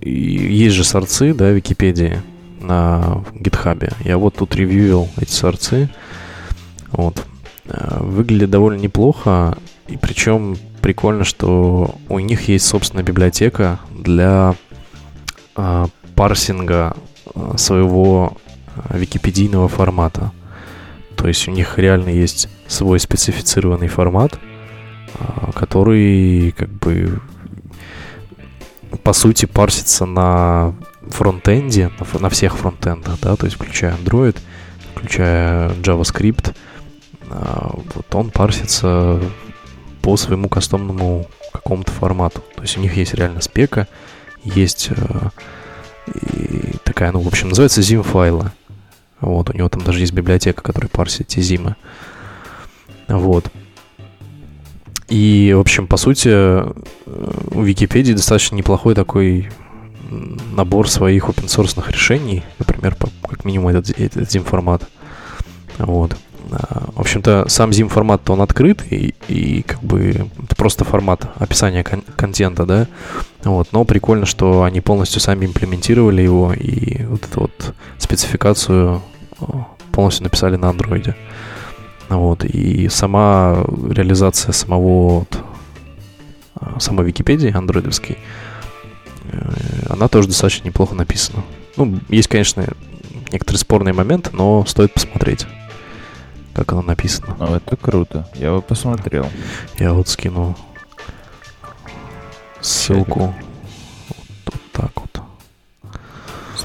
[0.00, 2.22] Есть же сорцы, да, Википедии
[2.60, 3.92] на гитхабе.
[4.04, 5.90] Я вот тут ревьюил эти сорцы.
[6.92, 7.24] Вот.
[7.68, 9.56] А, Выглядит довольно неплохо.
[9.88, 14.54] И причем прикольно, что у них есть собственная библиотека для
[15.54, 16.96] а, парсинга
[17.34, 18.36] а, своего
[18.74, 20.32] а, википедийного формата.
[21.16, 24.38] То есть у них реально есть свой специфицированный формат,
[25.54, 27.20] который как бы
[28.96, 30.74] по сути парсится на
[31.08, 34.36] фронтенде, на, всех фронтендах, да, то есть включая Android,
[34.94, 36.54] включая JavaScript,
[37.28, 39.20] а, вот он парсится
[40.02, 42.42] по своему кастомному какому-то формату.
[42.54, 43.88] То есть у них есть реально спека,
[44.44, 45.28] есть э,
[46.14, 48.52] И такая, ну, в общем, называется zim файла.
[49.20, 51.74] Вот, у него там даже есть библиотека, которая парсит эти зимы.
[53.08, 53.50] Вот.
[55.08, 59.48] И, в общем, по сути, у Википедии достаточно неплохой такой
[60.10, 64.82] набор своих open source решений, например, как минимум этот, этот zim формат.
[65.78, 66.16] Вот.
[66.50, 71.28] А, в общем-то, сам zim формат он открыт, и, и как бы это просто формат
[71.36, 72.86] описания кон- контента, да.
[73.44, 73.68] Вот.
[73.72, 79.02] Но прикольно, что они полностью сами имплементировали его и вот эту вот спецификацию
[79.92, 81.16] полностью написали на андроиде.
[82.08, 82.44] Вот.
[82.44, 85.38] И сама реализация самого вот,
[86.54, 88.18] а, самой Википедии андроидовской,
[89.24, 91.42] э, она тоже достаточно неплохо написана.
[91.76, 92.66] Ну, есть, конечно,
[93.32, 95.46] некоторые спорные моменты, но стоит посмотреть,
[96.54, 97.36] как оно написано.
[97.38, 98.28] Ну, это круто.
[98.34, 99.26] Я бы посмотрел.
[99.78, 100.56] Я вот скину
[102.60, 103.34] ссылку.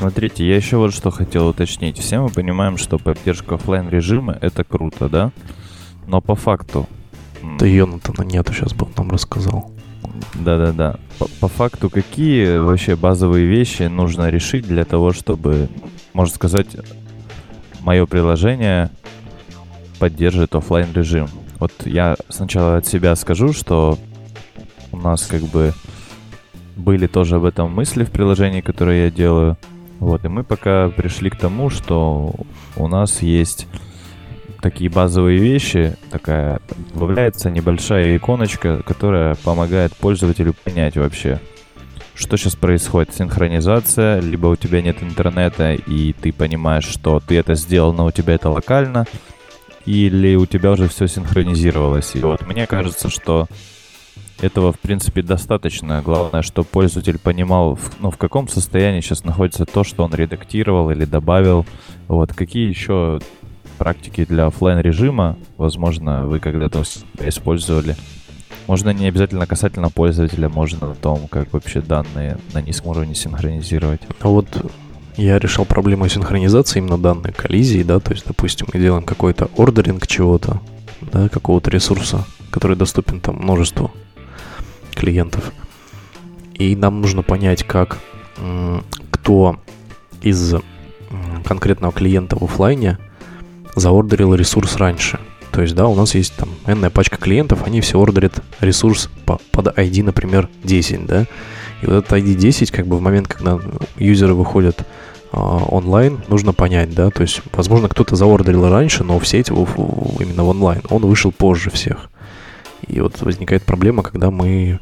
[0.01, 1.99] Смотрите, я еще вот что хотел уточнить.
[1.99, 5.31] Все мы понимаем, что поддержка офлайн режима это круто, да?
[6.07, 6.89] Но по факту...
[7.59, 9.71] Да Йонатана нету, сейчас бы он нам рассказал.
[10.33, 10.95] Да-да-да.
[11.19, 15.69] По, по факту, какие вообще базовые вещи нужно решить для того, чтобы,
[16.13, 16.75] можно сказать,
[17.81, 18.89] мое приложение
[19.99, 21.27] поддерживает офлайн режим?
[21.59, 23.99] Вот я сначала от себя скажу, что
[24.91, 25.75] у нас как бы
[26.75, 29.57] были тоже об этом мысли в приложении, которое я делаю.
[30.01, 32.33] Вот, и мы пока пришли к тому, что
[32.75, 33.67] у нас есть
[34.59, 36.59] такие базовые вещи, такая
[36.91, 41.39] добавляется небольшая иконочка, которая помогает пользователю понять вообще,
[42.15, 43.13] что сейчас происходит.
[43.13, 48.11] Синхронизация, либо у тебя нет интернета, и ты понимаешь, что ты это сделал, но у
[48.11, 49.05] тебя это локально,
[49.85, 52.15] или у тебя уже все синхронизировалось.
[52.15, 53.47] И вот мне кажется, что
[54.41, 56.01] этого, в принципе, достаточно.
[56.01, 61.05] Главное, чтобы пользователь понимал, ну, в каком состоянии сейчас находится то, что он редактировал или
[61.05, 61.65] добавил.
[62.07, 63.19] Вот какие еще
[63.77, 66.83] практики для офлайн режима, возможно, вы когда-то
[67.19, 67.95] использовали.
[68.67, 74.01] Можно не обязательно касательно пользователя, можно о том, как вообще данные на низком уровне синхронизировать.
[74.19, 74.47] А вот
[75.17, 80.07] я решал проблему синхронизации именно данной коллизии, да, то есть, допустим, мы делаем какой-то ордеринг
[80.07, 80.61] чего-то,
[81.01, 83.91] да, какого-то ресурса, который доступен там множеству
[84.95, 85.51] клиентов.
[86.53, 87.99] И нам нужно понять, как
[89.11, 89.59] кто
[90.21, 90.55] из
[91.43, 92.97] конкретного клиента в офлайне
[93.75, 95.19] заордерил ресурс раньше.
[95.51, 99.39] То есть, да, у нас есть там энная пачка клиентов, они все ордерят ресурс по,
[99.51, 101.25] под ID, например, 10, да.
[101.81, 103.59] И вот этот ID 10, как бы в момент, когда
[103.97, 104.83] юзеры выходят э,
[105.37, 110.49] онлайн, нужно понять, да, то есть, возможно, кто-то заордерил раньше, но в сеть именно в
[110.49, 112.10] онлайн, он вышел позже всех.
[112.91, 114.81] И вот возникает проблема, когда мы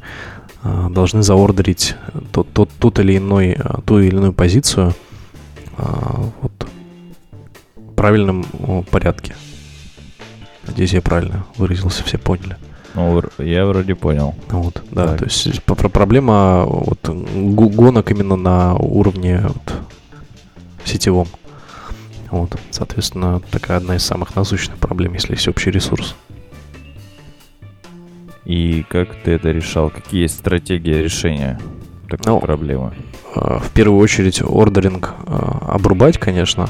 [0.62, 1.94] а, должны заордерить
[2.32, 4.94] тот, тот, тот или иной, а, ту или иную позицию
[5.78, 6.52] а, вот,
[7.76, 8.44] в правильном
[8.90, 9.36] порядке.
[10.66, 12.56] Надеюсь, я правильно выразился, все поняли.
[12.94, 14.34] Ну, я вроде понял.
[14.48, 15.18] Вот, да, так.
[15.18, 19.74] то есть проблема вот, гонок именно на уровне вот,
[20.84, 21.28] сетевом.
[22.32, 26.16] Вот, соответственно, такая одна из самых насущных проблем, если есть общий ресурс.
[28.44, 29.90] И как ты это решал?
[29.90, 31.60] Какие есть стратегии решения
[32.08, 32.94] такой ну, проблемы?
[33.34, 36.68] А, в первую очередь ордеринг а, обрубать, конечно.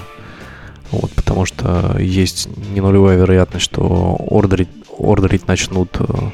[0.91, 6.33] Вот, потому что есть не нулевая вероятность, что ордерить, ордерить начнут а,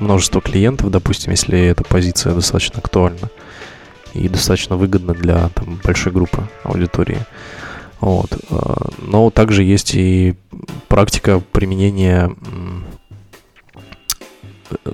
[0.00, 3.30] множество клиентов, допустим, если эта позиция достаточно актуальна
[4.12, 7.18] и достаточно выгодна для там, большой группы аудитории.
[8.00, 8.36] Вот.
[8.98, 10.34] Но также есть и
[10.88, 12.34] практика применения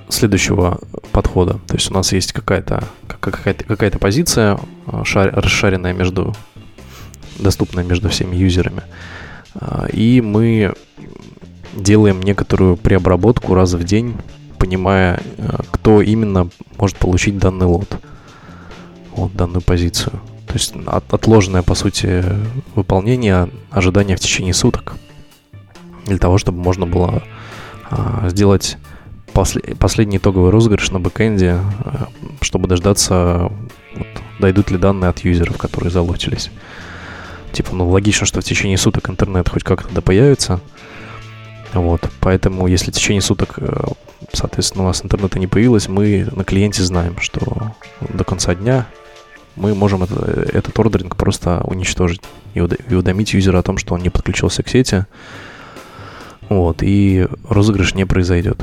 [0.09, 0.79] следующего
[1.11, 1.59] подхода.
[1.67, 6.35] То есть у нас есть какая-то какая-то, какая-то позиция а, шар, расшаренная между
[7.39, 8.83] доступная между всеми юзерами.
[9.55, 10.73] А, и мы
[11.73, 14.15] делаем некоторую преобработку раз в день,
[14.57, 17.99] понимая, а, кто именно может получить данный лот,
[19.11, 20.13] вот данную позицию.
[20.47, 22.23] То есть от, отложенное, по сути,
[22.75, 24.95] выполнение ожидания в течение суток.
[26.05, 27.23] Для того, чтобы можно было
[28.27, 28.77] сделать
[29.33, 32.05] после, последний итоговый розыгрыш на бэкэнде, э,
[32.41, 33.51] чтобы дождаться,
[33.95, 34.07] вот,
[34.39, 36.51] дойдут ли данные от юзеров, которые залотились.
[37.51, 40.59] Типа, ну, логично, что в течение суток интернет хоть как-то да появится.
[41.73, 43.83] Вот, поэтому, если в течение суток, э,
[44.33, 48.87] соответственно, у нас интернета не появилось, мы на клиенте знаем, что до конца дня
[49.55, 50.15] мы можем это,
[50.53, 52.21] этот ордеринг просто уничтожить
[52.53, 55.05] и уведомить юзера о том, что он не подключился к сети,
[56.49, 58.61] вот, и розыгрыш не произойдет.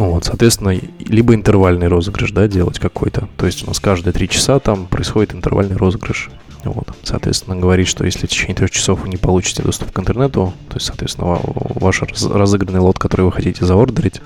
[0.00, 3.28] Вот, соответственно, либо интервальный розыгрыш, да, делать какой-то.
[3.36, 6.30] То есть у нас каждые три часа там происходит интервальный розыгрыш.
[6.64, 10.54] Вот, соответственно, говорит, что если в течение трех часов вы не получите доступ к интернету,
[10.70, 14.22] то есть, соответственно, ваш разыгранный лот, который вы хотите заордерить,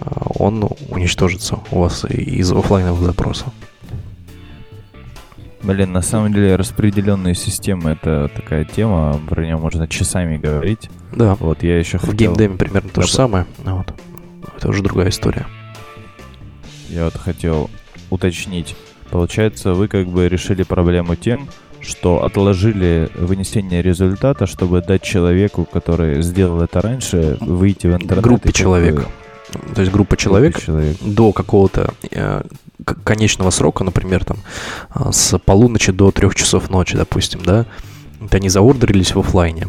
[0.00, 3.48] а, он уничтожится у вас из офлайновых запросов.
[5.62, 10.90] Блин, на самом деле распределенные системы это такая тема, про нее можно часами говорить.
[11.16, 11.36] Да.
[11.36, 12.34] Вот я еще В хотел...
[12.34, 13.46] геймдеме примерно то же самое.
[13.64, 13.94] Вот
[14.60, 15.46] это уже другая история.
[16.90, 17.70] Я вот хотел
[18.10, 18.76] уточнить.
[19.10, 21.48] Получается, вы как бы решили проблему тем,
[21.80, 28.22] что отложили вынесение результата, чтобы дать человеку, который сделал это раньше, выйти в интернет.
[28.22, 29.08] Группе человек.
[29.74, 30.96] То есть группа человек, человек.
[31.00, 32.42] до какого-то э,
[33.02, 34.36] конечного срока, например, там
[34.94, 37.64] э, с полуночи до трех часов ночи, допустим, да,
[38.20, 39.68] это они заордерились в офлайне.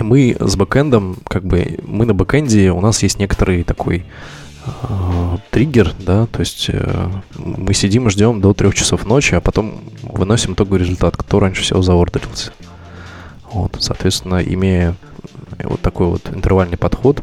[0.00, 4.04] Мы с бэкэндом, как бы, мы на бэкэнде, у нас есть некоторый такой
[4.64, 9.40] э, триггер, да, то есть э, мы сидим и ждем до трех часов ночи, а
[9.40, 12.52] потом выносим итоговый результат, кто раньше всего заордерился.
[13.52, 14.96] Вот, соответственно, имея
[15.62, 17.22] вот такой вот интервальный подход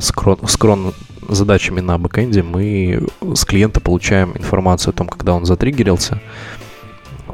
[0.00, 0.94] с крон
[1.28, 6.20] задачами на бэкэнде, мы с клиента получаем информацию о том, когда он затриггерился,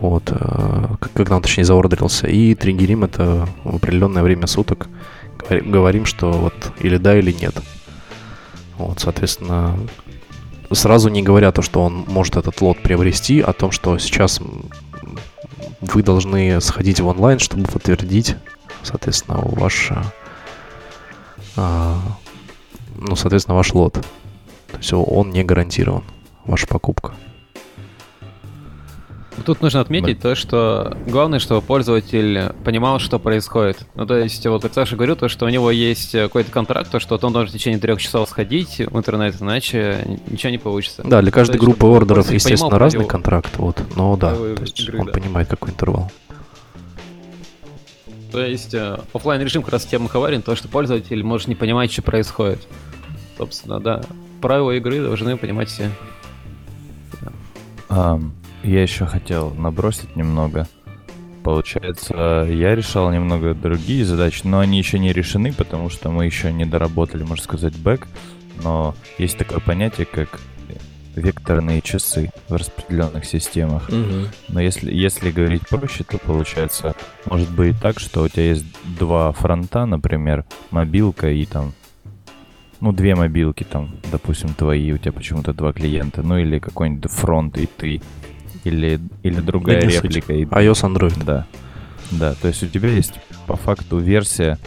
[0.00, 4.88] вот, э, когда он, точнее, заордерился, и триггерим это в определенное время суток,
[5.48, 7.54] говорим, что вот или да, или нет.
[8.76, 9.76] Вот, соответственно,
[10.72, 14.40] сразу не говоря то, что он может этот лот приобрести, о том, что сейчас
[15.80, 18.36] вы должны сходить в онлайн, чтобы подтвердить,
[18.82, 19.90] соответственно, ваш,
[21.56, 22.00] а,
[22.96, 23.94] ну, соответственно, ваш лот.
[23.94, 26.04] То есть он не гарантирован,
[26.44, 27.14] ваша покупка.
[29.44, 33.86] Тут нужно отметить то, что главное, чтобы пользователь понимал, что происходит.
[33.94, 37.00] Ну, то есть, вот как Саша говорил, то, что у него есть какой-то контракт, то,
[37.00, 41.02] что он должен в течение трех часов сходить в интернет, иначе ничего не получится.
[41.04, 43.82] Да, для каждой есть, группы ордеров, естественно, понимал, разный контракт, вот.
[43.96, 45.12] Но да, то есть игры, он да.
[45.12, 46.10] понимает, какой интервал.
[48.30, 51.90] То есть э, офлайн режим как раз тем коварен, то, что пользователь может не понимать,
[51.92, 52.66] что происходит.
[53.36, 54.02] Собственно, да.
[54.42, 55.90] Правила игры должны понимать все.
[57.88, 58.32] Um,
[58.62, 60.66] я еще хотел набросить немного.
[61.44, 66.52] Получается, я решал немного другие задачи, но они еще не решены, потому что мы еще
[66.52, 68.06] не доработали, можно сказать, бэк.
[68.62, 70.40] Но есть такое понятие, как
[71.18, 73.88] векторные часы в распределенных системах.
[73.88, 74.28] Угу.
[74.48, 76.94] Но если, если говорить проще, то получается,
[77.26, 78.66] может быть так, что у тебя есть
[78.98, 81.72] два фронта, например, мобилка и там,
[82.80, 87.58] ну, две мобилки там, допустим, твои, у тебя почему-то два клиента, ну или какой-нибудь фронт
[87.58, 88.00] и ты
[88.64, 90.32] или, или другая да реплика.
[90.32, 90.44] Суть.
[90.44, 91.24] iOS Android.
[91.24, 91.46] Да.
[92.10, 93.14] Да, то есть у тебя есть
[93.46, 94.58] по факту версия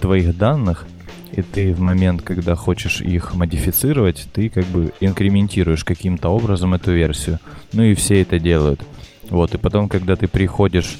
[0.00, 0.86] твоих данных,
[1.32, 6.92] и ты в момент, когда хочешь их модифицировать, ты как бы инкрементируешь каким-то образом эту
[6.92, 7.38] версию.
[7.72, 8.80] Ну и все это делают.
[9.28, 10.98] Вот, и потом, когда ты приходишь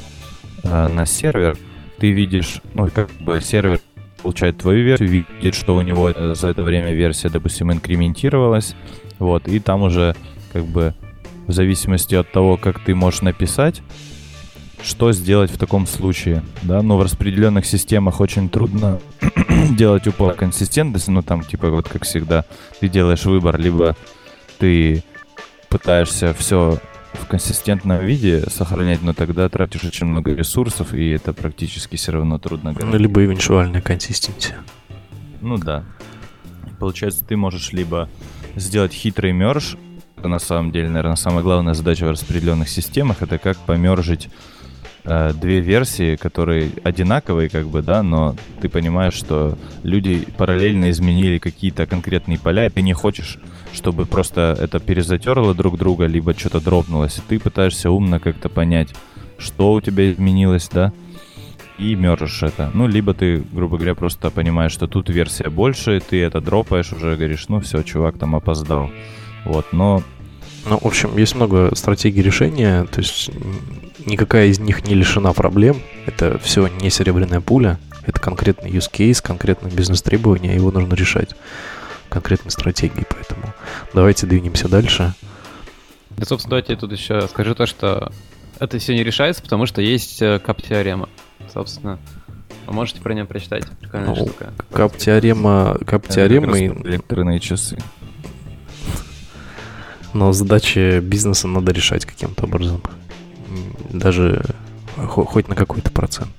[0.64, 1.57] э, на сервер,
[1.99, 3.81] ты видишь, ну, как бы сервер
[4.22, 8.74] получает твою версию, видит, что у него за это время версия, допустим, инкрементировалась,
[9.18, 10.16] вот, и там уже
[10.53, 10.95] как бы
[11.47, 13.82] в зависимости от того, как ты можешь написать,
[14.82, 19.01] что сделать в таком случае, да, но в распределенных системах очень трудно
[19.70, 22.44] делать упор консистентности, ну там типа вот как всегда
[22.80, 23.97] ты делаешь выбор, либо
[24.59, 25.03] ты
[25.68, 26.78] пытаешься все
[27.14, 32.38] в консистентном виде сохранять, но тогда тратишь очень много ресурсов, и это практически все равно
[32.38, 32.74] трудно.
[32.78, 34.59] Ну, либо эвенчуальная консистенция.
[35.40, 35.84] Ну да.
[36.78, 38.09] Получается, ты можешь либо
[38.55, 39.76] сделать хитрый мерж,
[40.16, 44.28] это на самом деле, наверное, самая главная задача в распределенных системах, это как помержить
[45.04, 51.38] э, две версии, которые одинаковые, как бы, да, но ты понимаешь, что люди параллельно изменили
[51.38, 53.38] какие-то конкретные поля, и ты не хочешь,
[53.72, 58.94] чтобы просто это перезатерло друг друга, либо что-то дропнулось, и ты пытаешься умно как-то понять,
[59.38, 60.92] что у тебя изменилось, да,
[61.78, 62.70] и мержишь это.
[62.72, 67.16] Ну, либо ты, грубо говоря, просто понимаешь, что тут версия больше, ты это дропаешь, уже
[67.16, 68.90] говоришь, ну все, чувак там опоздал.
[69.47, 70.03] Вот, но...
[70.68, 73.30] Ну, в общем, есть много стратегий решения, то есть
[74.05, 75.80] никакая из них не лишена проблем.
[76.07, 81.36] Это все не серебряная пуля, это конкретный use case, конкретное бизнес-требование, его нужно решать
[82.09, 83.55] конкретной стратегией, поэтому
[83.94, 85.14] давайте двинемся дальше.
[86.11, 88.11] Да, собственно, давайте я тут еще скажу то, что
[88.59, 91.09] это все не решается, потому что есть э, кап-теорема.
[91.53, 91.99] Собственно,
[92.66, 93.64] вы можете про нее прочитать.
[93.80, 94.53] Прикольная ну, штука.
[94.72, 95.78] Кап-теорема...
[95.86, 96.59] Кап-теорема...
[96.59, 97.78] Электронные часы
[100.16, 102.82] но задачи бизнеса надо решать каким-то образом.
[103.90, 104.44] Даже
[104.96, 106.32] хоть на какой-то процент.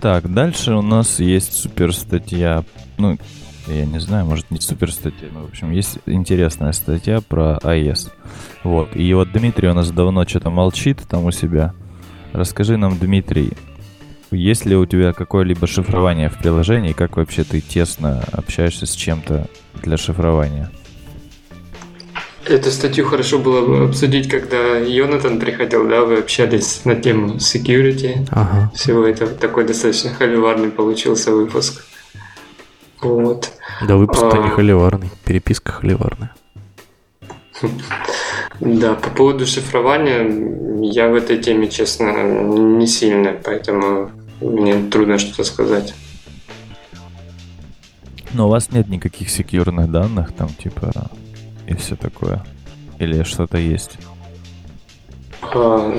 [0.00, 2.64] Так, дальше у нас есть супер статья.
[2.98, 3.18] Ну,
[3.66, 8.10] я не знаю, может не супер статья, но в общем есть интересная статья про iOS.
[8.62, 8.94] Вот.
[8.94, 11.74] И вот Дмитрий у нас давно что-то молчит там у себя.
[12.32, 13.52] Расскажи нам, Дмитрий,
[14.30, 19.48] есть ли у тебя какое-либо шифрование в приложении, как вообще ты тесно общаешься с чем-то
[19.86, 20.70] для шифрования?
[22.44, 28.28] Эту статью хорошо было бы обсудить, когда Йонатан приходил, да, вы общались на тему security.
[28.30, 28.70] Ага.
[28.74, 31.84] Всего это такой достаточно холиварный получился выпуск.
[33.00, 33.50] Вот.
[33.86, 34.42] Да выпуск-то А.
[34.44, 36.34] не холиварный, переписка холиварная.
[38.58, 40.22] Да, по поводу шифрования,
[40.80, 44.10] я в этой теме, честно, не сильно, поэтому
[44.40, 45.94] мне трудно что-то сказать.
[48.34, 51.10] Но у вас нет никаких секьюрных данных, там типа
[51.66, 52.44] и все такое.
[52.98, 53.98] Или что-то есть?
[55.42, 55.92] А,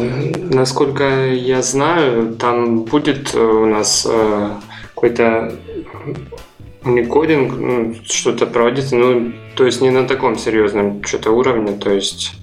[0.52, 4.50] Насколько я знаю, там будет э, у нас э,
[4.94, 5.54] какой-то
[6.84, 12.34] уникодинг, ну, что-то проводиться, ну, то есть не на таком серьезном что-то уровне, то есть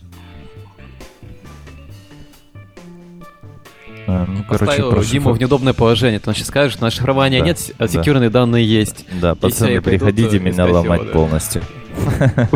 [4.06, 6.20] А, ну, короче, Поставил про Диму в неудобное положение.
[6.20, 7.88] Ты сейчас скажешь, на шифрование Да, нет, а да.
[7.88, 9.06] секьюрные данные есть.
[9.20, 11.12] Да, пацаны, приходите меня ломать да.
[11.12, 11.62] полностью.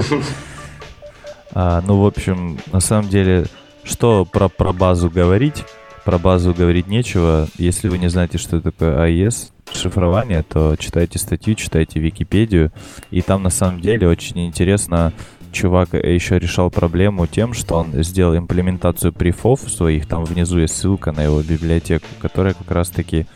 [1.54, 3.46] А, ну, в общем, на самом деле,
[3.82, 5.64] что про, про базу говорить?
[6.04, 7.48] Про базу говорить нечего.
[7.56, 12.70] Если вы не знаете, что такое AES, шифрование, то читайте статью, читайте Википедию.
[13.10, 15.12] И там, на самом деле, очень интересно,
[15.52, 20.06] чувак еще решал проблему тем, что он сделал имплементацию прифов своих.
[20.06, 23.26] Там внизу есть ссылка на его библиотеку, которая как раз-таки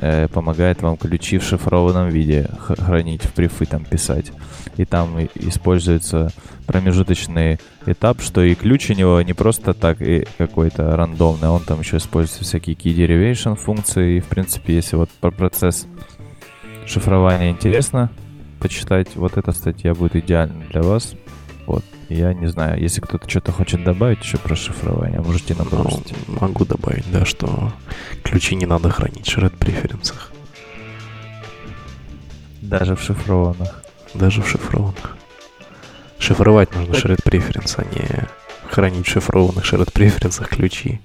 [0.00, 4.32] э, помогает вам ключи в шифрованном виде хранить, в прифы там писать.
[4.76, 6.30] И там используется
[6.66, 11.80] промежуточный этап, что и ключ у него не просто так и какой-то рандомный, он там
[11.80, 14.16] еще использует всякие key derivation функции.
[14.16, 15.86] И, в принципе, если вот про процесс
[16.86, 18.10] шифрования интересно
[18.64, 21.14] почитать, вот эта статья будет идеальна для вас.
[21.66, 21.84] Вот.
[22.08, 26.14] Я не знаю, если кто-то что-то хочет добавить еще про шифрование, можете Ну, набросить.
[26.28, 27.72] могу добавить, да, что
[28.22, 30.32] ключи не надо хранить в shared преференсах.
[32.62, 33.84] Даже в шифрованных.
[34.14, 35.18] Даже в шифрованных.
[36.18, 38.26] Шифровать нужно shared преференс, а не
[38.70, 41.02] хранить в шифрованных shared преференсах ключи.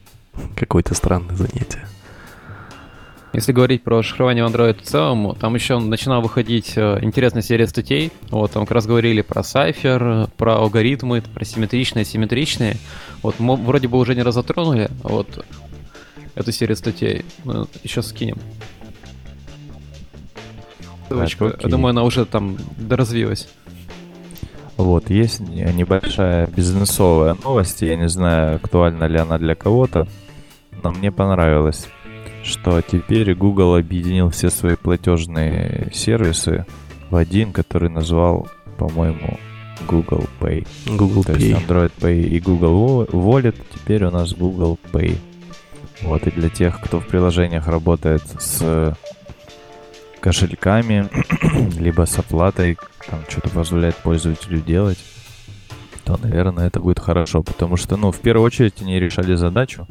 [0.56, 1.86] Какое-то странное занятие.
[3.32, 7.68] Если говорить про шифрование в Android в целом, там еще начинала выходить э, интересная серия
[7.68, 8.12] статей.
[8.32, 12.78] Вот, там как раз говорили про сайфер, про алгоритмы, про симметричные, асимметричные.
[13.22, 15.46] Вот, мо- вроде бы уже не раз затронули, вот,
[16.34, 17.24] эту серию статей.
[17.44, 18.38] Ну, еще скинем.
[21.08, 21.46] Ссылочку.
[21.46, 23.48] Я думаю, она уже там доразвилась.
[24.78, 30.08] Вот, есть не- небольшая бизнесовая новость, я не знаю, актуальна ли она для кого-то,
[30.84, 31.88] но мне понравилось,
[32.44, 36.66] что теперь Google объединил все свои платежные сервисы
[37.10, 39.40] в один, который назвал, по-моему,
[39.88, 40.68] Google Pay.
[40.88, 41.68] Google То есть Pay.
[41.68, 45.18] Android Pay и Google Wa- Wallet теперь у нас Google Pay.
[46.02, 48.96] Вот, и для тех, кто в приложениях работает с
[50.22, 51.10] кошельками,
[51.80, 52.78] либо с оплатой,
[53.10, 55.00] там что-то позволяет пользователю делать,
[56.04, 59.88] то, наверное, это будет хорошо, потому что, ну, в первую очередь они решали задачу,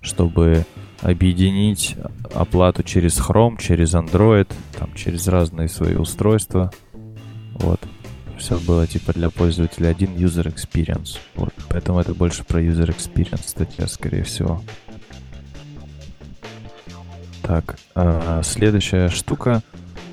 [0.00, 0.64] чтобы
[1.04, 1.96] объединить
[2.34, 6.72] оплату через Chrome, через Android, там, через разные свои устройства.
[7.54, 7.80] Вот.
[8.38, 11.18] Все было типа для пользователя один user experience.
[11.36, 11.52] Вот.
[11.68, 14.62] Поэтому это больше про user experience статья, скорее всего.
[17.42, 19.62] Так, а, следующая штука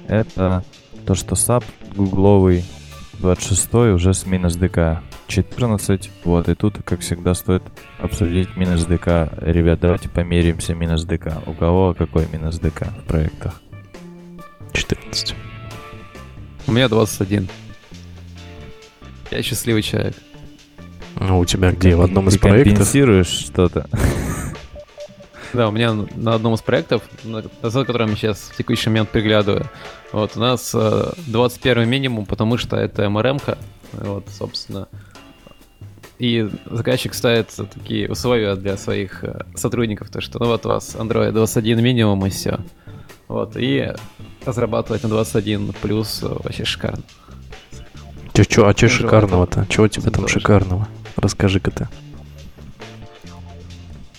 [0.09, 0.63] это
[1.05, 1.63] то, что SAP
[1.95, 2.65] гугловый
[3.21, 6.09] 26 уже с минус ДК 14.
[6.23, 7.61] Вот, и тут, как всегда, стоит
[7.99, 9.29] обсудить минус ДК.
[9.41, 11.33] Ребят, давайте померимся минус ДК.
[11.45, 13.61] У кого какой минус ДК в проектах?
[14.73, 15.35] 14.
[16.67, 17.47] У меня 21.
[19.29, 20.15] Я счастливый человек.
[21.19, 21.95] Ну, у тебя где?
[21.95, 22.73] В одном из Ты проектов?
[22.73, 23.87] компенсируешь что-то?
[25.53, 27.01] Да, у меня на одном из проектов,
[27.61, 29.69] за которым я сейчас в текущий момент приглядываю,
[30.11, 33.57] вот у нас э, 21 минимум, потому что это МРМ-ка,
[33.93, 34.87] вот, собственно.
[36.19, 40.95] И заказчик ставит такие условия для своих э, сотрудников, то что ну вот у вас
[40.95, 42.59] Android 21 минимум и все.
[43.27, 43.91] Вот, и
[44.45, 47.03] разрабатывать на 21 плюс э, вообще шикарно.
[48.33, 49.65] Чё, чё, а чё шикарного-то?
[49.67, 50.87] Чего у тебя там шикарного?
[51.17, 51.87] Расскажи-ка ты.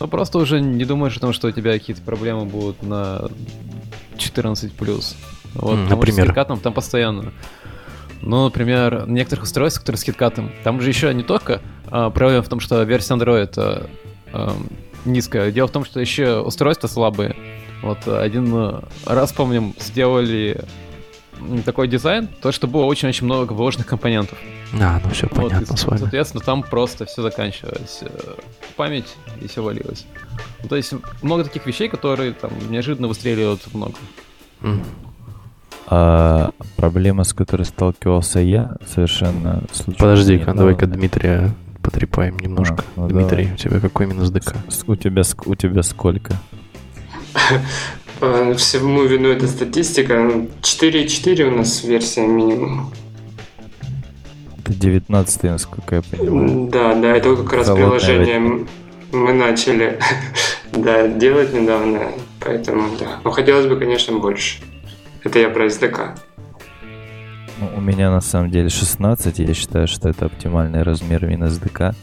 [0.02, 3.28] Ну просто уже не думаешь о том, что у тебя какие-то проблемы будут на
[4.16, 5.14] 14 плюс.
[5.54, 6.26] Вот, например?
[6.26, 7.32] с KitKat там постоянно.
[8.20, 12.42] Ну, например, на некоторых устройствах, которые с KitKat, там же еще не только а, проблема
[12.42, 13.86] в том, что версия Android а,
[14.32, 14.66] ам,
[15.04, 15.52] низкая.
[15.52, 17.36] Дело в том, что еще устройства слабые.
[17.84, 20.64] Вот один раз, помним, сделали
[21.64, 24.38] такой дизайн, то, что было очень-очень много вложенных компонентов.
[24.80, 26.00] А, ну все понятно вот, и, с вами.
[26.00, 28.00] Соответственно, там просто все заканчивалось.
[28.02, 28.34] Э,
[28.76, 30.06] память и все валилось.
[30.62, 33.94] Ну, то есть много таких вещей, которые там неожиданно выстреливают много.
[34.62, 34.84] Mm.
[35.88, 39.98] А проблема, с которой сталкивался я, совершенно случайно.
[39.98, 41.52] Подожди-ка, давай-ка Дмитрия
[41.82, 42.84] потрепаем немножко.
[42.96, 43.54] А, ну Дмитрий, давай.
[43.54, 44.54] у тебя какой минус ДК?
[44.86, 46.34] У тебя, у тебя сколько?
[48.56, 50.14] Всему вину эта статистика.
[50.14, 52.92] 4.4 у нас версия минимум.
[54.58, 56.68] Это 19 насколько я понимаю.
[56.70, 58.66] Да, да, это как раз Холодная приложение
[59.12, 59.98] мы начали
[60.72, 62.08] да, делать недавно,
[62.40, 63.20] поэтому да.
[63.24, 64.62] Но хотелось бы, конечно, больше.
[65.22, 66.18] Это я про SDK.
[67.60, 71.94] Ну, у меня на самом деле 16, я считаю, что это оптимальный размер именно SDK.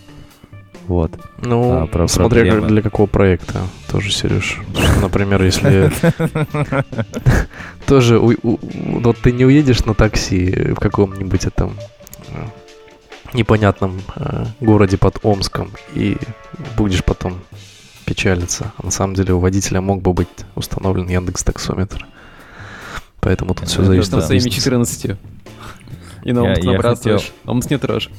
[0.89, 1.11] Вот.
[1.37, 2.67] Ну, а, про смотря проблемы.
[2.67, 3.61] для какого проекта
[3.91, 4.57] тоже, Сереж.
[4.99, 5.91] Например, если...
[7.85, 11.77] Тоже, вот ты не уедешь на такси в каком-нибудь этом
[12.29, 12.43] э,
[13.33, 16.17] непонятном э, городе под Омском и
[16.75, 17.39] будешь потом
[18.05, 18.73] печалиться.
[18.77, 22.07] А на самом деле у водителя мог бы быть установлен Яндекс таксометр.
[23.19, 25.17] Поэтому тут все зависит от с вами 14.
[26.23, 27.31] И на Омск набрасываешь.
[27.45, 28.09] Омск не трожь.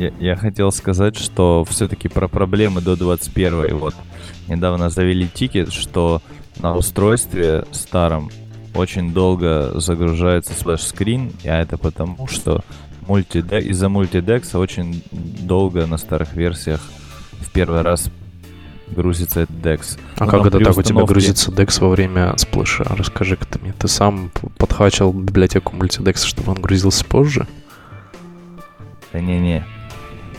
[0.00, 3.94] Я, я хотел сказать, что все-таки про проблемы до 21 вот.
[4.48, 6.22] Недавно завели тикет, что
[6.58, 8.30] на устройстве старом
[8.74, 12.64] очень долго загружается splash screen, а это потому, что
[13.06, 13.60] multide...
[13.60, 16.80] из-за multidex а очень долго на старых версиях
[17.32, 18.10] в первый раз
[18.88, 19.98] грузится этот DEX.
[20.16, 22.84] А ну, как это так у тебя грузится DEX во время сплэша?
[22.84, 23.74] Расскажи-ка ты мне.
[23.74, 27.46] Ты сам подхвачивал библиотеку мультидекса, чтобы он грузился позже?
[29.12, 29.62] Да не-не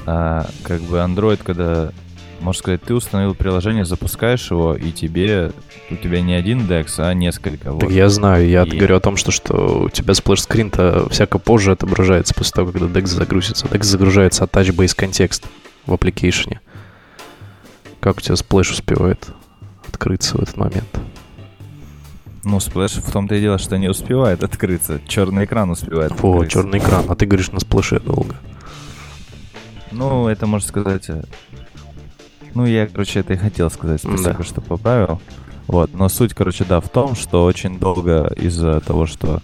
[0.06, 1.91] а, как бы Android, когда,
[2.39, 5.52] можно сказать, ты установил приложение, запускаешь его, и тебе,
[5.89, 7.72] у тебя не один DeX, а несколько.
[7.72, 7.91] Вот.
[7.91, 8.78] я знаю, я и...
[8.78, 13.08] говорю о том, что, что у тебя сплэш-скрин-то всяко позже отображается после того, когда DeX
[13.08, 13.68] загрузится.
[13.68, 15.45] DeX загружается от Touchbase контекст
[15.86, 16.62] в application е.
[17.99, 19.28] Как у тебя splash успевает
[19.88, 20.99] открыться в этот момент?
[22.43, 24.99] Ну, splash в том-то и дело, что не успевает открыться.
[25.08, 26.14] Черный экран успевает.
[26.24, 27.06] О, черный экран.
[27.08, 28.36] А ты говоришь на splash е долго.
[29.92, 31.10] Ну, это можно сказать...
[31.10, 31.24] Э,
[32.54, 34.02] ну, я, короче, это и хотел сказать.
[34.02, 34.44] Спасибо, да.
[34.44, 35.22] что поправил.
[35.68, 39.42] Вот, но суть, короче, да, в том, что очень долго из-за того, что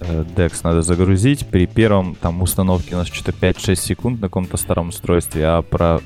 [0.00, 4.56] э, DEX надо загрузить, при первом там установке у нас что-то 5-6 секунд на каком-то
[4.56, 6.00] старом устройстве, а про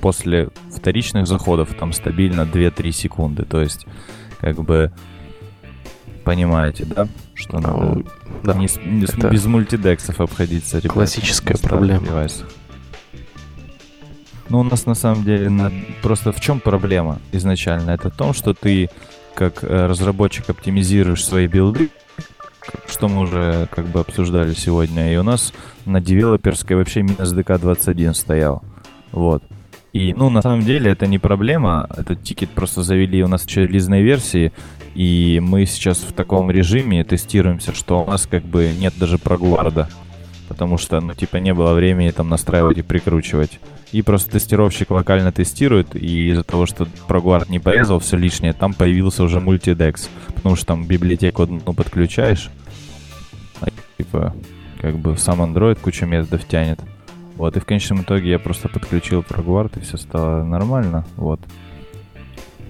[0.00, 3.44] после вторичных заходов там стабильно 2-3 секунды.
[3.44, 3.86] То есть,
[4.40, 4.92] как бы,
[6.24, 7.08] понимаете, да?
[7.34, 8.04] Что ну, надо
[8.42, 8.54] да.
[8.54, 10.78] не, не, без мультидексов обходиться.
[10.78, 12.04] Ребята, классическая проблема.
[12.04, 12.48] Девайсах.
[14.48, 15.70] Ну, у нас на самом деле на...
[16.02, 17.90] просто в чем проблема изначально?
[17.90, 18.88] Это в том, что ты
[19.34, 21.90] как э, разработчик оптимизируешь свои билды,
[22.88, 25.52] что мы уже как бы обсуждали сегодня, и у нас
[25.84, 28.62] на девелоперской вообще минус DK21 стоял.
[29.12, 29.42] Вот.
[29.92, 31.88] И, ну, на самом деле это не проблема.
[31.96, 34.52] Этот тикет просто завели у нас в релизной версии,
[34.94, 39.88] и мы сейчас в таком режиме тестируемся, что у нас как бы нет даже прогварда
[40.48, 43.60] потому что, ну, типа, не было времени там настраивать и прикручивать.
[43.92, 48.74] И просто тестировщик локально тестирует, и из-за того, что прогуард не порезал все лишнее, там
[48.74, 52.50] появился уже мультидекс, потому что там библиотеку одну подключаешь,
[53.60, 54.34] а, типа,
[54.80, 56.80] как бы сам Android кучу методов тянет.
[57.36, 61.40] Вот, и в конечном итоге я просто подключил ProGuard, и все стало нормально, вот.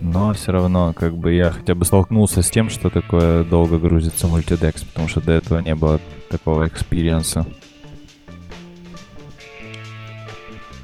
[0.01, 4.29] Но все равно, как бы я хотя бы столкнулся с тем, что такое долго грузится
[4.29, 6.01] multidex, потому что до этого не было
[6.31, 7.47] такого experience а.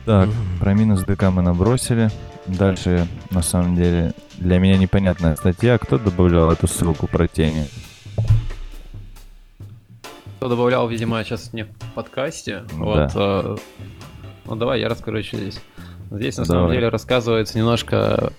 [0.05, 0.29] Так,
[0.61, 2.11] про min SDK мы набросили.
[2.47, 5.79] Дальше, на самом деле, для меня непонятная статья.
[5.79, 7.67] Кто добавлял эту ссылку про тени?
[10.37, 12.65] Кто добавлял, видимо, сейчас не в подкасте.
[12.71, 12.77] Да.
[12.77, 13.57] Вот, э,
[14.45, 15.61] ну давай я расскажу еще здесь.
[16.11, 16.61] Здесь на давай.
[16.61, 18.31] самом деле рассказывается немножко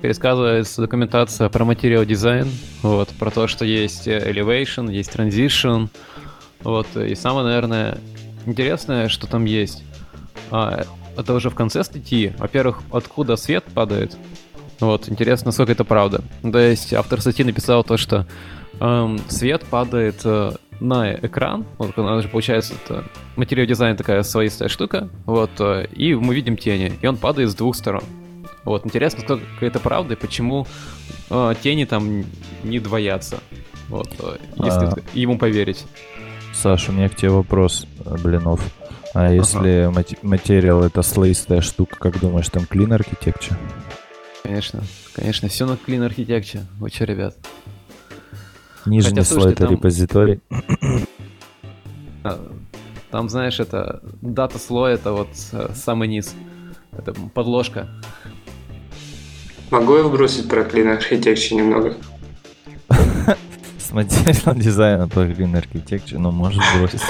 [0.00, 2.46] пересказывается документация про материал дизайн,
[2.82, 5.88] вот, про то, что есть elevation, есть transition,
[6.62, 7.98] вот, и самое, наверное,
[8.44, 9.82] интересное, что там есть,
[10.50, 10.84] а,
[11.16, 12.32] это уже в конце статьи.
[12.38, 14.16] Во-первых, откуда свет падает.
[14.80, 16.22] Вот, интересно, насколько это правда.
[16.42, 18.26] То есть автор статьи написал то, что
[18.80, 21.64] эм, свет падает э, на экран.
[21.78, 23.04] Вот, она же получается, это
[23.36, 25.08] материал дизайн такая своистая штука.
[25.26, 26.92] Вот, э, и мы видим тени.
[27.00, 28.02] И он падает с двух сторон.
[28.64, 30.66] Вот, интересно, насколько это правда и почему
[31.30, 32.24] э, тени там
[32.62, 33.38] не двоятся.
[33.88, 34.96] Вот, э, если а...
[35.14, 35.84] ему поверить.
[36.52, 38.60] Саша, у меня к тебе вопрос, э, Блинов.
[39.14, 40.04] А если ага.
[40.22, 43.56] материал это слоистая штука, как думаешь, там клин архитектура?
[44.42, 44.82] Конечно,
[45.14, 46.62] конечно, все на Clean Architecture.
[46.78, 47.36] Вы что, ребят?
[48.86, 50.40] Нижний Хотя, слой слушайте, это там- репозиторий.
[52.24, 52.40] А,
[53.10, 55.28] Там, знаешь, это дата слой, это вот
[55.74, 56.34] самый низ.
[56.90, 57.88] Это подложка.
[59.70, 61.94] Могу я вбросить про Clean Architecture немного?
[63.86, 67.00] С материал дизайна по Green Architecture, но может бросить.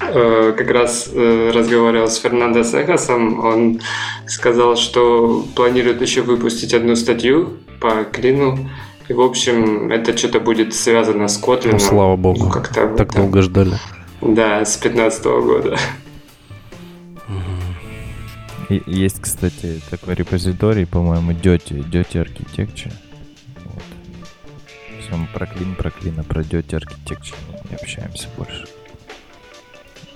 [0.00, 3.80] Э, Как раз э, разговаривал с Фернандо Сехасом, он
[4.28, 8.70] сказал, что планирует еще выпустить одну статью по клину,
[9.08, 11.72] и, в общем, это что-то будет связано с Kotlin.
[11.72, 12.50] Ну, слава богу.
[12.50, 13.16] Как-то вот Так так.
[13.16, 13.76] долго ждали.
[14.20, 15.76] Да, с 15 года.
[18.68, 22.92] И есть, кстати, такой репозиторий, по-моему, Dirty, Dirty Architecture.
[25.06, 25.08] Вот.
[25.08, 27.34] Все мы про клин, про клин, а про Dirty Architecture
[27.70, 28.64] не общаемся больше.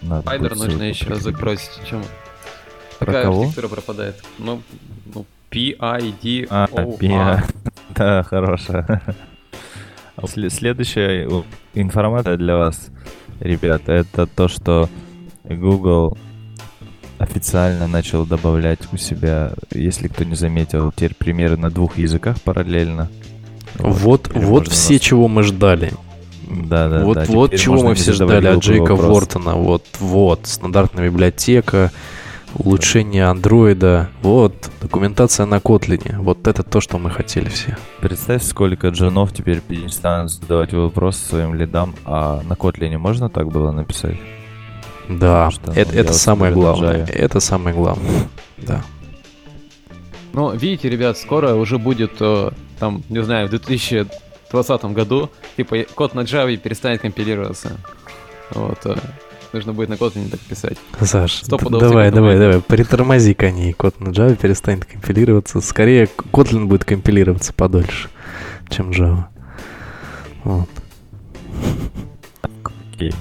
[0.02, 1.22] Надо Пайдер нужно еще прикрепить.
[1.24, 1.80] закросить.
[1.88, 2.02] Чем?
[2.98, 3.40] Про Такая кого?
[3.42, 4.22] архитектура пропадает.
[4.38, 4.62] Ну,
[5.14, 6.46] ну, P-I-D-O-R.
[6.50, 6.66] А,
[6.98, 7.44] пи-
[7.94, 9.02] Да, хорошая.
[10.16, 11.28] А сле- Следующая
[11.74, 12.88] информация для вас,
[13.40, 14.88] ребята, это то, что
[15.44, 16.16] Google
[17.18, 23.10] официально начал добавлять у себя, если кто не заметил, теперь примеры на двух языках параллельно.
[23.78, 25.92] Вот, вот все, нас- чего мы ждали.
[26.48, 29.08] Да, да, вот да, вот теперь чего мы все ждали от глупый Джейка вопрос.
[29.08, 29.54] Вортона.
[29.54, 31.92] Вот, вот, стандартная библиотека,
[32.54, 36.16] улучшение андроида, вот, документация на Котлине.
[36.18, 37.76] Вот это то, что мы хотели все.
[38.00, 43.70] Представь, сколько джунов теперь перестанут задавать вопросы своим лидам, а на Котлине можно так было
[43.70, 44.16] написать?
[45.08, 47.06] Да, что, ну, это, это делать самое главное.
[47.06, 48.28] Это самое главное.
[48.58, 48.82] Да.
[50.32, 52.50] Ну, видите, ребят, скоро уже будет, э,
[52.80, 57.76] там, не знаю, в 2020 году, типа, код на Java перестанет компилироваться.
[58.52, 58.96] Вот, э,
[59.52, 60.78] нужно будет на Kotlin так писать.
[61.00, 63.74] Саш, давай, давай, давай, притормози коней.
[63.74, 65.60] Код на Java перестанет компилироваться.
[65.60, 68.08] Скорее, Kotlin будет компилироваться подольше,
[68.68, 69.24] чем Java.
[70.42, 70.68] Вот.
[72.94, 73.12] Окей.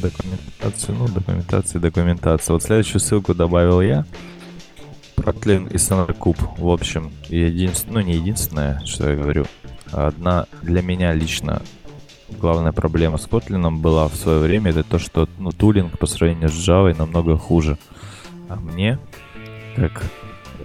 [0.00, 2.52] Документацию, ну, документация, документация.
[2.52, 4.04] Вот следующую ссылку добавил я.
[5.22, 6.36] Проклин и Сонаркуб.
[6.58, 9.46] В общем, единственное, ну не единственное, что я говорю.
[9.92, 11.62] Одна для меня лично
[12.40, 16.48] главная проблема с Kotlin была в свое время, это то, что ну, тулинг по сравнению
[16.48, 17.78] с Java намного хуже.
[18.48, 18.98] А мне,
[19.76, 20.02] как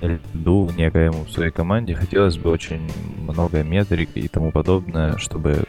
[0.01, 2.89] льду некоему в своей команде, хотелось бы очень
[3.19, 5.65] много метрик и тому подобное, чтобы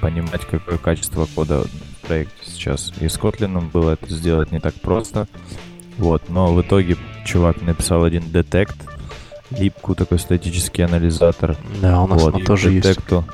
[0.00, 2.92] понимать, какое качество кода в проекте сейчас.
[3.00, 5.28] И с Kotlin было это сделать не так просто.
[5.98, 8.76] Вот, но в итоге чувак написал один детект,
[9.50, 11.56] липку, такой статический анализатор.
[11.80, 12.88] Да, у нас вот, оно и тоже к есть.
[12.88, 13.24] детекту,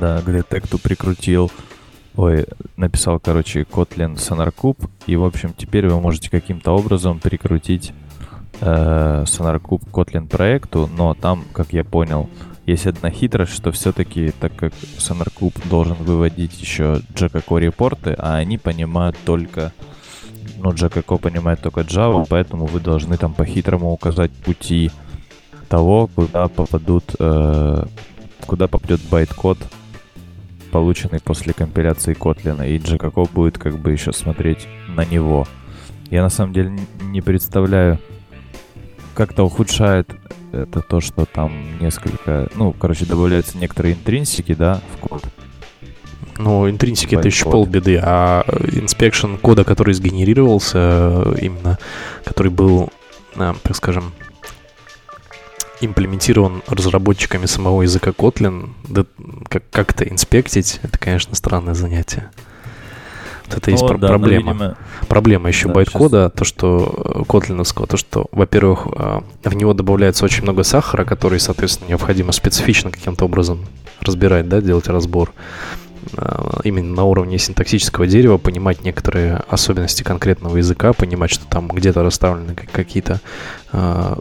[0.00, 1.50] Да, к детекту прикрутил.
[2.16, 2.46] Ой,
[2.76, 4.88] написал, короче, Kotlin SonarCube.
[5.06, 7.92] И, в общем, теперь вы можете каким-то образом прикрутить
[8.60, 12.28] э, к Kotlin проекту, но там, как я понял,
[12.66, 18.58] есть одна хитрость, что все-таки, так как SonarCube должен выводить еще JKCO репорты, а они
[18.58, 19.72] понимают только,
[20.58, 24.90] ну, JaCoCo понимает только Java, поэтому вы должны там по-хитрому указать пути
[25.68, 27.84] того, куда попадут, э,
[28.46, 29.58] куда попадет байт-код,
[30.70, 35.46] полученный после компиляции Kotlin, и JaCoCo будет как бы еще смотреть на него.
[36.10, 37.98] Я на самом деле не представляю,
[39.14, 40.10] как-то ухудшает
[40.52, 45.24] это то, что там несколько, ну, короче, добавляются некоторые intrinsic и, да, в код.
[46.38, 51.78] Ну, intrinsic и это еще полбеды, а inspection кода, который сгенерировался, э, именно,
[52.24, 52.90] который был,
[53.36, 54.12] э, так скажем,
[55.80, 59.04] имплементирован разработчиками самого языка Kotlin, да,
[59.48, 62.30] как- как-то inspect ить, это, конечно, странное занятие.
[63.46, 64.52] Вот это есть Ну, про- да, но, проблема.
[64.52, 64.76] видимо,
[65.08, 70.42] Проблема еще Да, байткода, то, что котлиновского, то, что, во-первых, э, в него добавляется очень
[70.44, 73.66] много сахара, который, соответственно, необходимо специфично каким-то образом
[74.00, 75.32] разбирать, да, делать разбор.
[76.16, 82.02] Э, Именно на уровне синтаксического дерева понимать некоторые особенности конкретного языка, понимать, что там где-то
[82.02, 83.20] расставлены как- какие-то
[83.72, 84.16] э,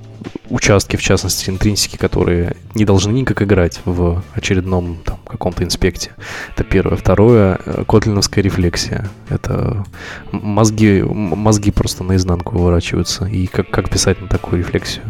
[0.50, 6.12] участки, в частности, интринсики, которые не должны никак играть в очередном там, каком-то инспекте.
[6.54, 6.98] Это первое.
[6.98, 9.10] Второе, э, котлиновская рефлексия.
[9.30, 9.86] Это
[10.32, 13.26] мозги, мозги просто наизнанку выворачиваются.
[13.26, 15.06] И как, как писать на такую рефлексию?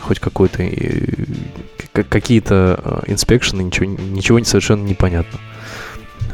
[0.00, 0.62] Хоть какой-то...
[1.92, 5.38] Какие-то инспекшены, ничего, ничего совершенно непонятно.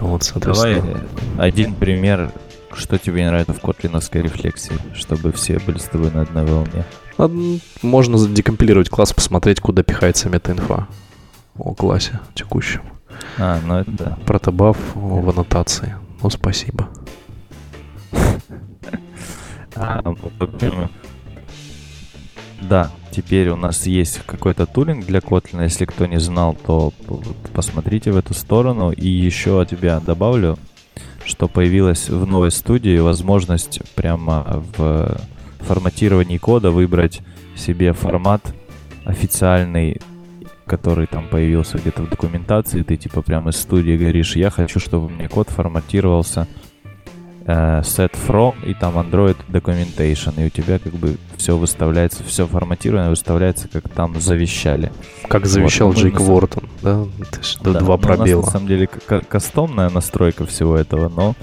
[0.03, 1.07] Вот, давай соответственно.
[1.39, 2.33] э, один пример,
[2.75, 6.85] что тебе не нравится в котлиновской рефлексии, чтобы все были с тобой на одной волне.
[7.19, 10.89] Ладно, Можно декомпилировать класс, посмотреть, куда пихается метаинфа
[11.57, 12.83] о классе текущем.
[13.39, 14.19] А, ну это да.
[14.27, 15.95] Протобаф в аннотации.
[16.23, 16.89] Ну, спасибо.
[19.75, 20.03] А,
[22.61, 25.63] Да, теперь у нас есть какой-то тулинг для Kotlin.
[25.63, 26.93] Если кто не знал, то
[27.53, 28.91] посмотрите в эту сторону.
[28.91, 30.59] И еще от тебя добавлю,
[31.25, 35.21] что появилась в новой студии возможность прямо в
[35.61, 37.21] форматировании кода выбрать
[37.57, 38.43] себе формат
[39.05, 40.01] официальный,
[40.67, 42.83] который там появился где-то в документации.
[42.83, 46.49] Ты типа прямо из студии говоришь, я хочу, чтобы меня код форматировался
[47.47, 53.11] set from и там Android documentation, и у тебя как бы все выставляется, все форматировано
[53.11, 54.93] выставляется, как там завещали.
[55.29, 57.05] Как завещал вот, Джейк Вортон, да?
[57.63, 58.39] Да, два пробела.
[58.39, 61.35] У нас, на самом деле кастомная настройка всего этого, но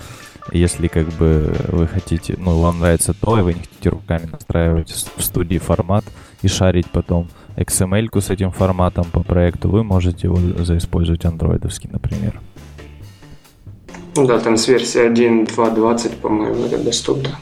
[0.51, 4.89] если как бы вы хотите, ну, вам нравится то, и вы не хотите руками настраивать
[4.91, 6.05] в студии формат
[6.41, 12.39] и шарить потом XML-ку с этим форматом по проекту, вы можете его заиспользовать андроидовский, например.
[14.15, 17.37] Ну да, там с версии 1.2.20, по-моему, это доступно.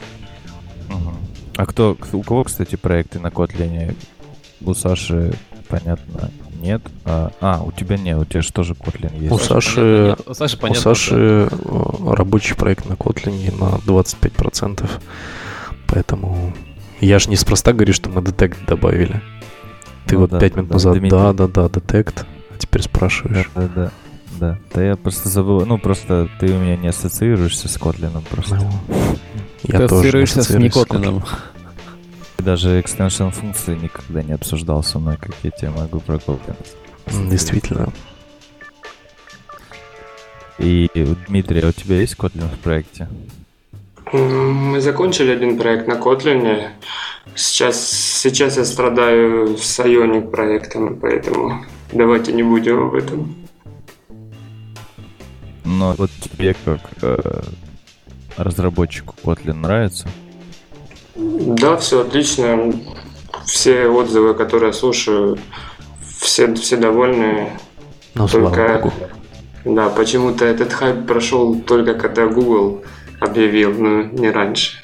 [0.88, 1.12] Угу.
[1.56, 3.94] А кто, у кого, кстати, проекты на Kotlin?
[4.60, 5.32] У Саши,
[5.68, 6.82] понятно, нет.
[7.04, 9.32] А, а, у тебя нет, у тебя же тоже Kotlin есть.
[9.32, 12.14] У Саши, у Саши, понятно, у Саши да.
[12.14, 14.88] рабочий проект на Kotlin на 25%.
[15.86, 16.52] Поэтому
[17.00, 19.22] я же неспроста говорю, что мы детект добавили.
[20.06, 23.48] Ты ну, вот да, 5 минут да, назад, да, да, да, детект, а теперь спрашиваешь.
[23.54, 23.92] Да, да, да
[24.38, 24.58] да.
[24.72, 28.56] Да я просто забыл, ну просто ты у меня не ассоциируешься с Котлином просто.
[28.56, 28.70] Ну,
[29.64, 31.24] я ты тоже ассоциируешься с не Котлином.
[32.38, 36.56] Даже экстеншн функции никогда не обсуждал со мной, как я тебе могу про Котлин.
[37.28, 37.92] Действительно.
[40.58, 40.88] И,
[41.28, 43.08] Дмитрий, а у тебя есть Kotlin в проекте?
[44.12, 46.68] Мы закончили один проект на Kotlin.
[47.34, 53.34] Сейчас, сейчас я страдаю с Ionic проектом, поэтому давайте не будем об этом.
[55.68, 57.42] Но вот тебе как э,
[58.38, 60.08] разработчику Kotlin нравится?
[61.14, 62.72] Да, все отлично.
[63.44, 65.38] Все отзывы, которые я слушаю,
[66.20, 67.50] все, все довольны.
[68.14, 68.92] Ну, только,
[69.64, 72.82] да, почему-то этот хайп прошел только когда Google
[73.20, 74.78] объявил, но не раньше.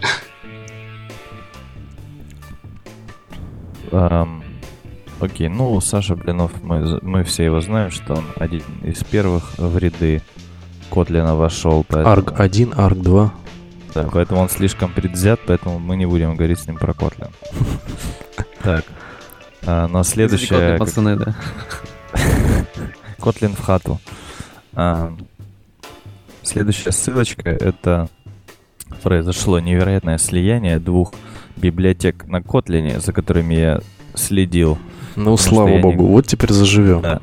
[3.91, 4.43] Um,
[5.21, 9.79] окей, ну, Саша Блинов, мы, мы все его знаем, что он один из первых в
[9.79, 10.23] ряды
[10.95, 11.85] Котлина вошел.
[11.89, 12.15] Поэтому...
[12.15, 13.35] ARC 1, ARC 2.
[13.95, 17.29] Да, поэтому он слишком предвзят, поэтому мы не будем говорить с ним про Котлин.
[18.63, 18.85] Так.
[19.67, 20.79] А, но следующее...
[20.79, 21.35] пацаны, да.
[23.21, 24.01] Котлин в хату.
[24.73, 25.15] А,
[26.43, 28.09] следующая ссылочка— это
[29.03, 31.13] произошло невероятное слияние двух
[31.57, 33.81] библиотек на Котлине, за которыми я
[34.15, 34.79] следил.
[35.15, 36.09] Ну, слава богу, не...
[36.09, 37.03] вот теперь заживем.
[37.03, 37.21] Да.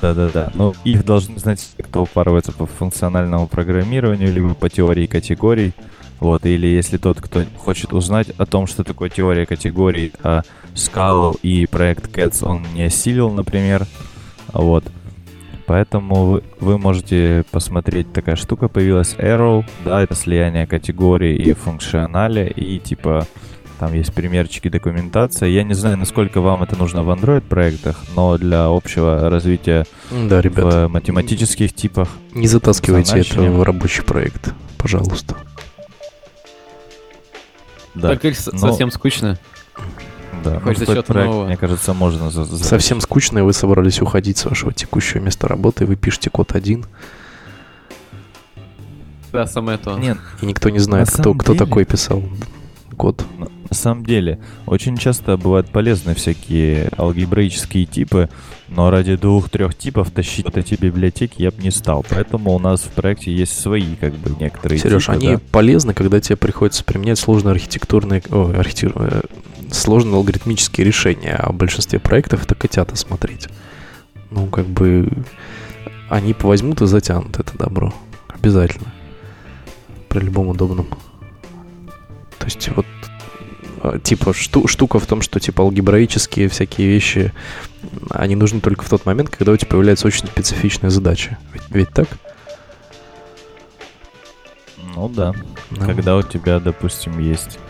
[0.00, 0.50] Да-да-да.
[0.54, 5.72] Ну, их должны знать кто упарывается по функциональному программированию, либо по теории категорий.
[6.20, 10.42] Вот, или если тот, кто хочет узнать о том, что такое теория категорий, а
[10.74, 13.86] Scala и проект Cats он не осилил, например.
[14.52, 14.84] Вот.
[15.66, 22.48] Поэтому вы, вы можете посмотреть, такая штука появилась, Arrow, да, это слияние категорий и функционали,
[22.50, 23.26] и типа
[23.82, 25.48] там есть примерчики документация.
[25.48, 30.40] Я не знаю, насколько вам это нужно в Android проектах, но для общего развития да,
[30.40, 32.08] ребят, в математических типах.
[32.32, 35.34] Не затаскивайте это в рабочий проект, пожалуйста.
[37.96, 38.10] Да.
[38.10, 38.58] Так или но...
[38.58, 39.36] совсем скучно.
[40.44, 41.46] Да, Хочется ну, проект, нового.
[41.46, 42.30] мне кажется, можно...
[42.30, 42.62] За, за...
[42.62, 46.54] Совсем скучно, и вы собрались уходить с вашего текущего места работы, и вы пишете код
[46.54, 46.86] один.
[49.32, 49.98] Да, самое то.
[49.98, 50.18] Нет.
[50.40, 51.66] И никто не знает, кто, кто деле...
[51.66, 52.22] такой писал
[52.92, 53.24] код.
[53.38, 58.28] На самом деле, очень часто бывают полезны всякие алгебраические типы,
[58.68, 62.04] но ради двух-трех типов тащить вот эти библиотеки я бы не стал.
[62.08, 65.40] Поэтому у нас в проекте есть свои, как бы, некоторые Сереж, типы, они да?
[65.50, 68.22] полезны, когда тебе приходится применять сложные архитектурные...
[68.30, 69.02] О, архитектур...
[69.02, 69.22] Э,
[69.70, 73.48] сложные алгоритмические решения, а в большинстве проектов это котята смотреть.
[74.30, 75.08] Ну, как бы...
[76.08, 77.94] Они возьмут и затянут это добро.
[78.28, 78.92] Обязательно.
[80.08, 80.86] При любом удобном
[82.42, 82.86] то есть вот
[83.82, 87.32] а, типа шту, штука в том, что типа алгебраические всякие вещи,
[88.10, 91.38] они нужны только в тот момент, когда у тебя появляется очень специфичная задача.
[91.52, 92.08] Ведь, ведь так?
[94.96, 95.34] Ну да.
[95.70, 95.86] Ну.
[95.86, 97.60] Когда у тебя, допустим, есть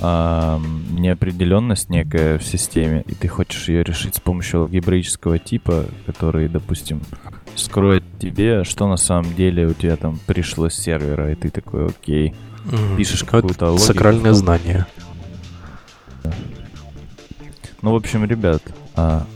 [0.00, 0.60] а,
[0.92, 7.02] неопределенность некая в системе, и ты хочешь ее решить с помощью алгебраического типа, который, допустим,
[7.56, 11.86] скроет тебе, что на самом деле у тебя там пришло с сервера, и ты такой,
[11.86, 12.96] окей, Mm.
[12.96, 13.86] Пишешь какую-то логику.
[13.86, 14.86] Сакральное знание.
[17.82, 18.62] Ну, в общем, ребят,
[18.96, 19.26] а,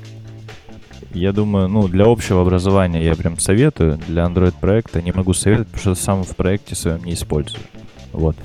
[1.12, 3.98] я думаю, ну, для общего образования я прям советую.
[4.08, 7.62] Для Android проекта не могу советовать, потому что сам в проекте своем не использую.
[8.12, 8.36] Вот.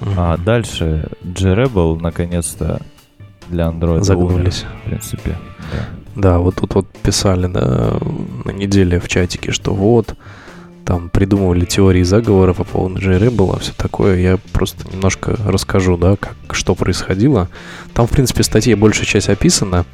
[0.00, 0.14] Mm-hmm.
[0.16, 2.82] А дальше JRebel наконец-то
[3.48, 4.62] для Android Загнулись.
[4.62, 5.38] умер, в принципе.
[5.72, 5.88] Да.
[6.18, 7.96] Да, вот тут вот писали, да,
[8.44, 10.16] на неделе в чатике, что вот,
[10.88, 14.16] там придумывали теории заговора по поводу JRebel, а все такое.
[14.20, 17.50] Я просто немножко расскажу, да, как, что происходило.
[17.92, 19.84] Там, в принципе, в статье большая часть описана,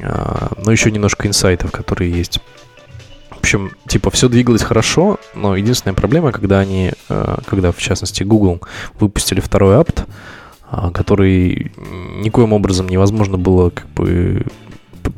[0.00, 2.40] а, но еще немножко инсайтов, которые есть.
[3.28, 8.22] В общем, типа, все двигалось хорошо, но единственная проблема, когда они, а, когда, в частности,
[8.22, 8.62] Google
[8.98, 10.06] выпустили второй апт,
[10.70, 11.72] а, который
[12.22, 14.46] никоим образом невозможно было как бы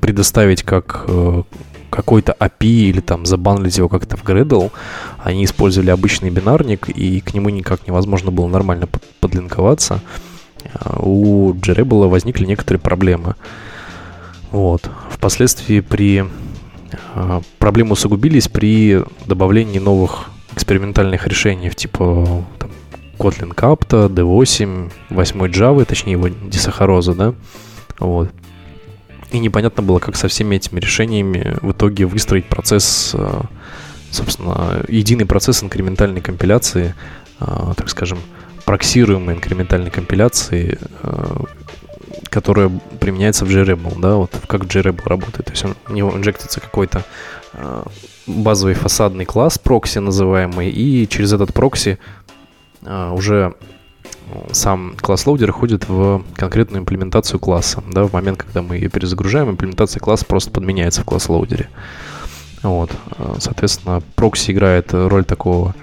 [0.00, 1.42] предоставить как э,
[1.90, 4.70] какой-то API или там забанлить его как-то в Gradle,
[5.18, 8.88] они использовали обычный бинарник, и к нему никак невозможно было нормально
[9.20, 10.00] подлинковаться.
[10.74, 13.34] А, у JRebel возникли некоторые проблемы.
[14.50, 14.90] Вот.
[15.10, 16.24] Впоследствии при
[17.14, 22.70] а, проблемы усугубились при добавлении новых экспериментальных решений, типа там,
[23.18, 27.34] Kotlin Capta, D8, 8 Java, точнее его дисахароза, да,
[27.98, 28.30] вот.
[29.30, 33.40] И непонятно было, как со всеми этими решениями в итоге выстроить процесс, э,
[34.10, 36.94] собственно, единый процесс инкрементальной компиляции,
[37.40, 38.18] э, так скажем,
[38.64, 41.36] проксируемой инкрементальной компиляции, э,
[42.30, 42.70] которая
[43.00, 45.46] применяется в JRebel, да, вот как JRebel работает.
[45.46, 47.04] То есть он, у него инжектится какой-то
[48.26, 51.98] базовый фасадный класс, прокси называемый, и через этот прокси
[52.82, 53.54] уже
[54.52, 57.82] сам class loader ходит в конкретную имплементацию класса.
[57.90, 61.68] Да, в момент, когда мы ее перезагружаем, имплементация класса просто подменяется в class loader е.
[62.62, 62.90] Вот.
[63.38, 65.74] Соответственно, прокси играет роль такого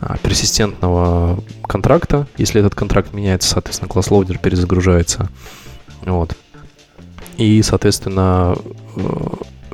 [0.00, 2.26] а, персистентного контракта.
[2.36, 5.28] Если этот контракт меняется, соответственно, class loader перезагружается.
[6.04, 6.36] Вот.
[7.36, 8.56] И, соответственно,
[8.96, 9.00] э,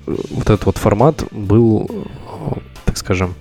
[0.06, 2.06] вот этот вот формат был,
[2.84, 3.34] так скажем,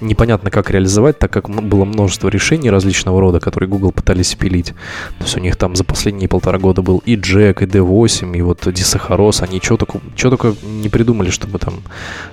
[0.00, 4.74] непонятно, как реализовать, так как было множество решений различного рода, которые Google пытались пилить.
[5.18, 8.42] То есть у них там за последние полтора года был и Jack, и D8, и
[8.42, 9.42] вот Дисахарос.
[9.42, 11.74] Они что только, что только не придумали, чтобы там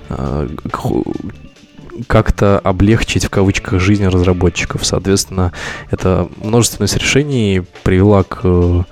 [0.08, 0.48] э,
[2.06, 4.84] как-то облегчить в кавычках жизнь разработчиков.
[4.84, 5.52] Соответственно,
[5.90, 8.82] это множественность решений привела к э,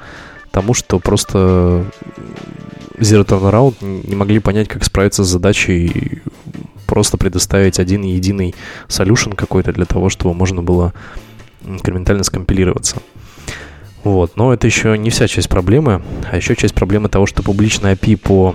[0.51, 1.87] тому, что просто
[2.99, 6.23] Zero Turnaround не могли понять, как справиться с задачей
[6.97, 8.55] просто предоставить один единый
[8.89, 10.95] solution какой-то для того, чтобы можно было
[11.63, 13.03] инкрементально скомпилироваться.
[14.03, 14.39] Вот.
[14.39, 16.01] Но это еще не вся часть проблемы,
[16.33, 18.55] а еще часть проблемы того, что публичная API по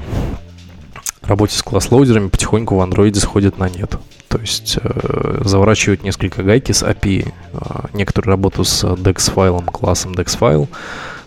[1.22, 4.00] работе с класс-лоудерами потихоньку в Android сходит на нет.
[4.28, 7.60] То есть э, заворачивают несколько гайки с API, э,
[7.94, 10.68] некоторую работу с DEX-файлом, классом DEX-файл,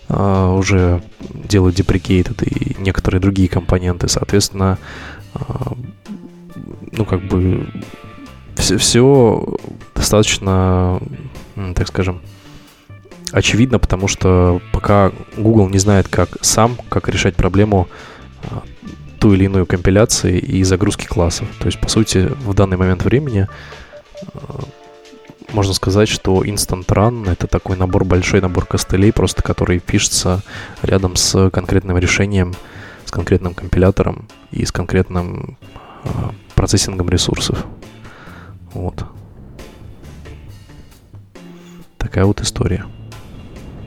[0.09, 1.01] э, уже
[1.33, 4.09] делают deprecated и некоторые другие компоненты.
[4.09, 4.79] Соответственно,
[5.37, 5.39] э,
[6.93, 7.67] ну, как бы,
[8.57, 9.57] все, все
[9.95, 11.01] достаточно,
[11.75, 12.21] так скажем,
[13.33, 17.89] очевидно, потому что пока Google не знает, как сам, как решать проблему
[18.45, 18.63] а,
[19.19, 21.49] ту или иную компиляции и загрузки классов.
[21.59, 23.49] То есть, по сути, в данный момент времени
[24.35, 24.65] а,
[25.53, 30.43] можно сказать, что Instant Run— это такой набор, большой набор костылей, просто который пишется
[30.83, 32.55] рядом с конкретным решением,
[33.05, 35.57] с конкретным компилятором и с конкретным
[36.05, 37.65] а, процессингом ресурсов.
[38.73, 39.05] Вот.
[41.99, 42.85] Такая вот история.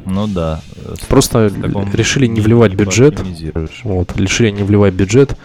[0.05, 0.61] Ну да.
[1.09, 1.51] Просто
[1.93, 3.21] решили не вливать бюджет.
[3.83, 5.37] Вот, решили не вливать бюджет,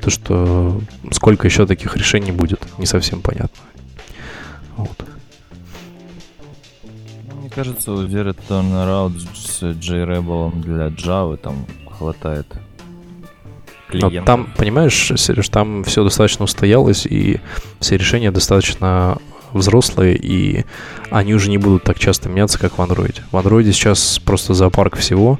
[0.00, 3.62] то что сколько еще таких решений будет, не совсем понятно.
[4.76, 5.04] Вот.
[7.40, 12.46] Мне кажется, у Zero Turnaround с JRebel для Java там хватает
[13.90, 14.24] клиентов.
[14.24, 17.40] там, понимаешь, Сереж, там все достаточно устоялось, и
[17.80, 19.18] все решения достаточно
[19.52, 20.64] взрослые, и
[21.10, 23.20] они уже не будут так часто меняться, как в Android.
[23.32, 25.38] В Android сейчас просто зоопарк всего,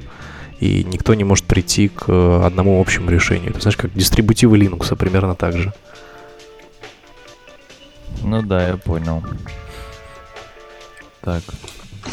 [0.59, 3.53] и никто не может прийти к одному общему решению.
[3.53, 5.73] Ты знаешь, как дистрибутивы Linux примерно так же.
[8.23, 9.23] Ну да, я понял.
[11.21, 11.41] Так.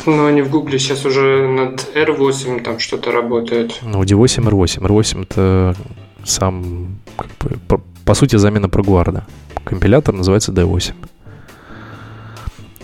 [0.06, 3.80] Ну, они в Гугле сейчас уже над R8 там что-то работают.
[3.82, 4.80] Ну, D8, R8.
[4.80, 5.74] R8 это
[6.28, 9.24] сам, как бы, по, по сути, замена прогуарда.
[9.64, 10.94] Компилятор называется D8.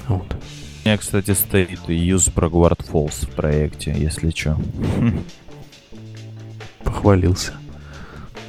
[0.09, 0.37] Вот.
[0.85, 4.59] У меня, кстати, стоит use ProGuard false в проекте, если что.
[6.85, 7.55] Похвалился.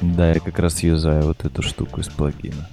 [0.02, 2.68] Да, я как раз юзаю вот эту штуку из плагина.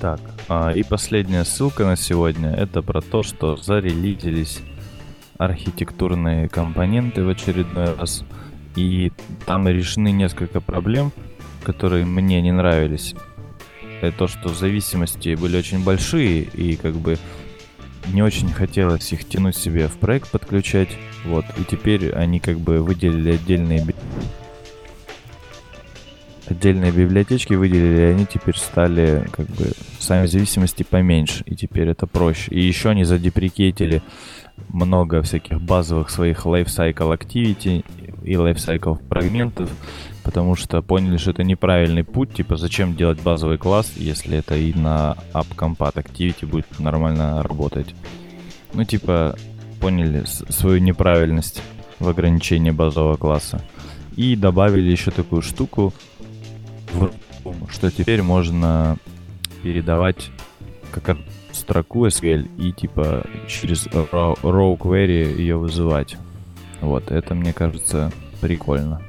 [0.00, 4.60] Так, а, и последняя ссылка на сегодня, это про то, что зарелизились
[5.38, 8.22] архитектурные компоненты в очередной раз.
[8.76, 9.10] И
[9.46, 11.12] там решены несколько проблем,
[11.64, 13.14] которые мне не нравились.
[14.00, 17.18] Это то, что зависимости были очень большие, и как бы
[18.12, 20.90] не очень хотелось их тянуть себе в проект подключать,
[21.24, 23.84] вот, и теперь они как бы выделили отдельные
[26.48, 32.06] отдельные библиотечки выделили, и они теперь стали как бы сами зависимости поменьше, и теперь это
[32.06, 32.52] проще.
[32.52, 34.02] И еще они задеприкетили
[34.68, 37.84] много всяких базовых своих lifecycle activity
[38.24, 39.70] и lifecycle фрагментов,
[40.24, 44.72] потому что поняли, что это неправильный путь, типа зачем делать базовый класс, если это и
[44.74, 47.94] на app compat activity будет нормально работать.
[48.74, 49.36] Ну, типа,
[49.80, 51.62] поняли свою неправильность
[51.98, 53.62] в ограничении базового класса.
[54.16, 55.92] И добавили еще такую штуку,
[57.70, 58.96] что теперь можно
[59.62, 60.30] передавать
[60.90, 61.18] как
[61.56, 66.16] строку SQL и типа через raw, raw query ее вызывать.
[66.80, 69.00] Вот, это мне кажется прикольно.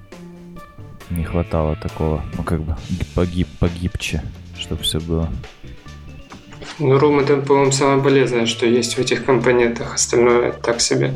[1.10, 4.22] Не хватало такого, ну как бы ги- погиб, погибче,
[4.58, 5.30] чтобы все было.
[6.80, 9.96] Ну, Room это, по-моему, самое полезное, что есть в этих компонентах.
[9.96, 11.14] Остальное так себе.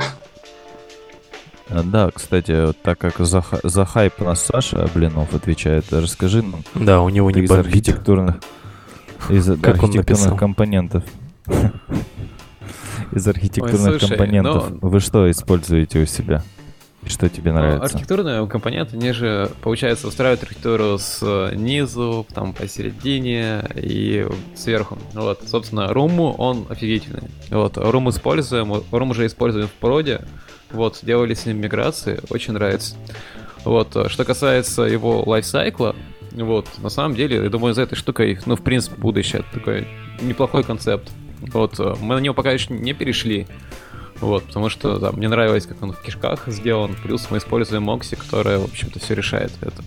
[1.69, 6.41] А, да, кстати, вот так как за, за хайп у нас Саша Блинов отвечает, расскажи
[6.41, 7.65] нам Да, у него не из бомбит.
[7.67, 8.35] архитектурных,
[9.29, 10.37] из Как он архитектурных написал?
[10.37, 11.03] компонентов.
[13.13, 14.69] Из архитектурных слушай, компонентов.
[14.69, 16.43] ну- Вы что используете у себя?
[17.03, 17.83] И Что тебе Ну, нравится?
[17.85, 24.99] Архитектурные компоненты, они же, получается, устраивают архитектуру с э, там посередине и сверху.
[25.13, 27.23] Вот, собственно, Room, он офигительный.
[27.49, 30.21] Вот, Room используем, Room уже используем в проде.
[30.71, 32.95] Вот, делали с ним миграции, очень нравится.
[33.65, 35.95] Вот, что касается его лайфсайкла,
[36.31, 39.43] вот, на самом деле, я думаю, за этой штукой, ну, в принципе, будущее.
[39.51, 39.87] Такой
[40.21, 41.11] неплохой концепт.
[41.41, 43.47] Вот, э, мы на него пока еще не перешли.
[44.19, 46.95] Вот, потому что да, мне нравилось, как он в кишках сделан.
[47.03, 49.83] Плюс мы используем Moxie, которая, в общем-то, все решает это.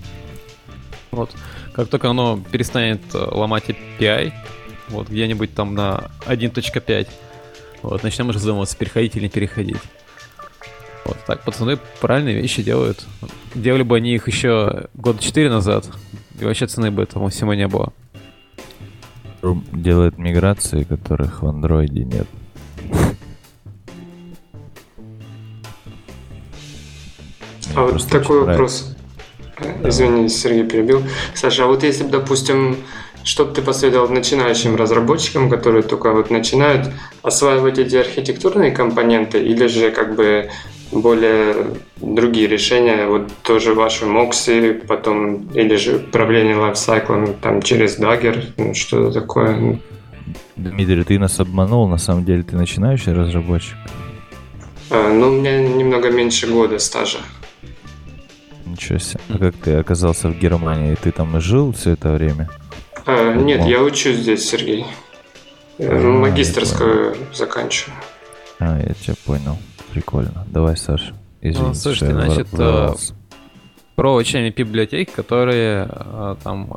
[1.12, 1.30] Вот.
[1.72, 4.32] Как только оно перестанет э, ломать API,
[4.88, 7.09] вот где-нибудь там на 1.5,
[7.82, 9.80] вот, начнем уже задумываться, переходить или не переходить.
[11.05, 13.05] Вот так, пацаны правильные вещи делают.
[13.55, 15.88] Делали бы они их еще года 4 назад,
[16.40, 17.92] и вообще цены бы этому всему не было.
[19.72, 22.26] Делает миграции, которых в андроиде нет.
[27.76, 28.97] А вот такой вопрос.
[29.59, 31.03] Э, Извини, Сергей перебил.
[31.34, 32.76] Саша, а вот если бы, допустим,
[33.24, 36.90] что бы ты посоветовал начинающим разработчикам, которые только вот начинают
[37.22, 40.51] осваивать эти архитектурные компоненты, или же как бы
[40.95, 41.55] более
[41.97, 48.74] другие решения, вот тоже ваши Мокси, потом, или же управление лайфсайклом там через Dagger, ну,
[48.74, 49.80] что-то такое.
[50.57, 53.76] Дмитрий, ты нас обманул, на самом деле ты начинающий разработчик.
[54.90, 57.18] А, ну, у меня немного меньше года стажа.
[58.64, 59.20] Ничего себе.
[59.28, 60.97] А как ты оказался в Германии?
[61.01, 62.49] Ты там и жил все это время?
[63.07, 63.68] А, нет, О.
[63.68, 64.86] я учусь здесь, Сергей.
[65.78, 67.97] А, Магистерскую заканчиваю.
[68.61, 69.59] А, я тебя понял.
[69.95, 70.45] Прикольно.
[70.51, 71.12] Давай, Саш.
[71.40, 73.14] Извини, Ну, слушайте, значит, вор- ворвался.
[73.97, 76.70] про учение библиотек, которые а, там,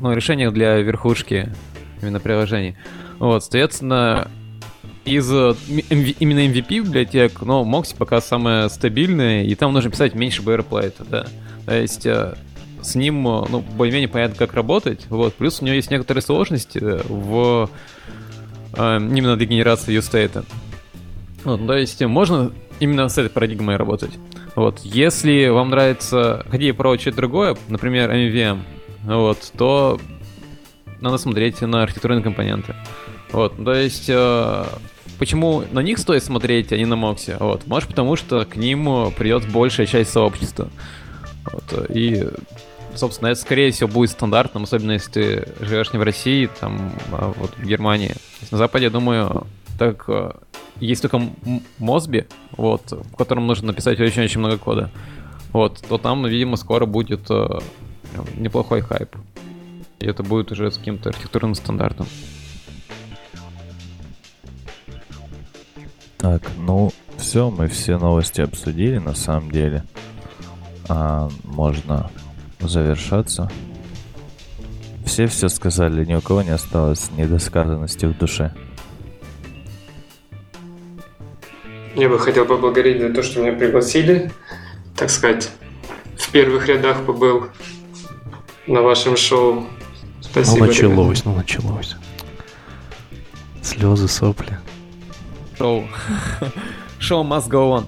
[0.00, 1.48] ну, решения для верхушки
[2.02, 2.76] именно приложений.
[3.18, 4.28] Вот, соответственно,
[5.04, 9.90] из э, м- MV именно MVP библиотек, но Moxie пока самая стабильная, и там нужно
[9.90, 11.26] писать меньше boilerplate, да.
[11.66, 12.34] То есть э,
[12.80, 16.78] с ним, э, ну, более-менее понятно, как работать, вот, плюс у него есть некоторые сложности
[16.82, 17.68] э, в
[18.74, 20.44] э, именно для генерации юстейта.
[21.44, 24.12] Ну, то есть можно именно с этой парадигмой работать.
[24.54, 28.60] Вот, если вам нравится, хотите пробовать что-то другое, например, MVM,
[29.04, 29.98] вот, то
[31.00, 32.74] надо смотреть на архитектурные компоненты.
[33.32, 34.64] Вот, то есть, э,
[35.18, 37.36] почему на них стоит смотреть, а не на Моксе?
[37.40, 40.68] Вот, может потому, что к ним э, придет большая часть сообщества.
[41.50, 42.28] Вот, и,
[42.94, 47.32] собственно, это, скорее всего, будет стандартным, особенно если ты живешь не в России, там, а
[47.36, 48.14] вот в Германии.
[48.50, 49.46] На Западе, я думаю,
[49.78, 50.32] так э,
[50.80, 51.20] есть только
[51.78, 52.26] Мосби,
[52.56, 54.90] вот, в котором нужно написать очень-очень много кода.
[55.52, 57.58] Вот, то там, видимо, скоро будет э,
[58.36, 59.16] неплохой хайп.
[59.98, 62.06] И это будет уже с каким-то архитектурным стандартом.
[66.18, 69.84] Так, ну, все, мы все новости обсудили, на самом деле.
[70.88, 72.10] А, можно
[72.60, 73.50] завершаться.
[75.04, 78.54] Все все сказали, ни у кого не осталось недосказанности в душе.
[81.94, 84.32] Я бы хотел поблагодарить за то, что меня пригласили.
[84.96, 85.50] Так сказать,
[86.16, 87.48] в первых рядах побыл
[88.66, 89.54] на вашем шоу.
[89.54, 89.68] Ну,
[90.20, 90.66] Спасибо.
[90.66, 90.72] ребята.
[90.72, 91.96] началось, ну, началось.
[93.62, 94.58] Слезы, сопли.
[95.58, 95.84] Шоу.
[96.98, 97.84] Шоу must go on.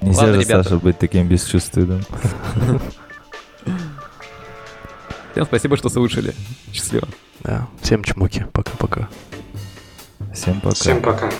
[0.00, 0.62] Нельзя Ладно, же, ребята.
[0.64, 2.02] Саша, быть таким бесчувственным.
[5.32, 6.34] Всем спасибо, что слушали.
[6.72, 7.08] Счастливо.
[7.40, 7.66] Да.
[7.80, 8.46] Всем чмоки.
[8.52, 9.08] Пока-пока.
[10.32, 10.74] Всем пока.
[10.74, 11.30] Всем пока.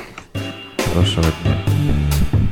[0.93, 2.52] Хорошего дня.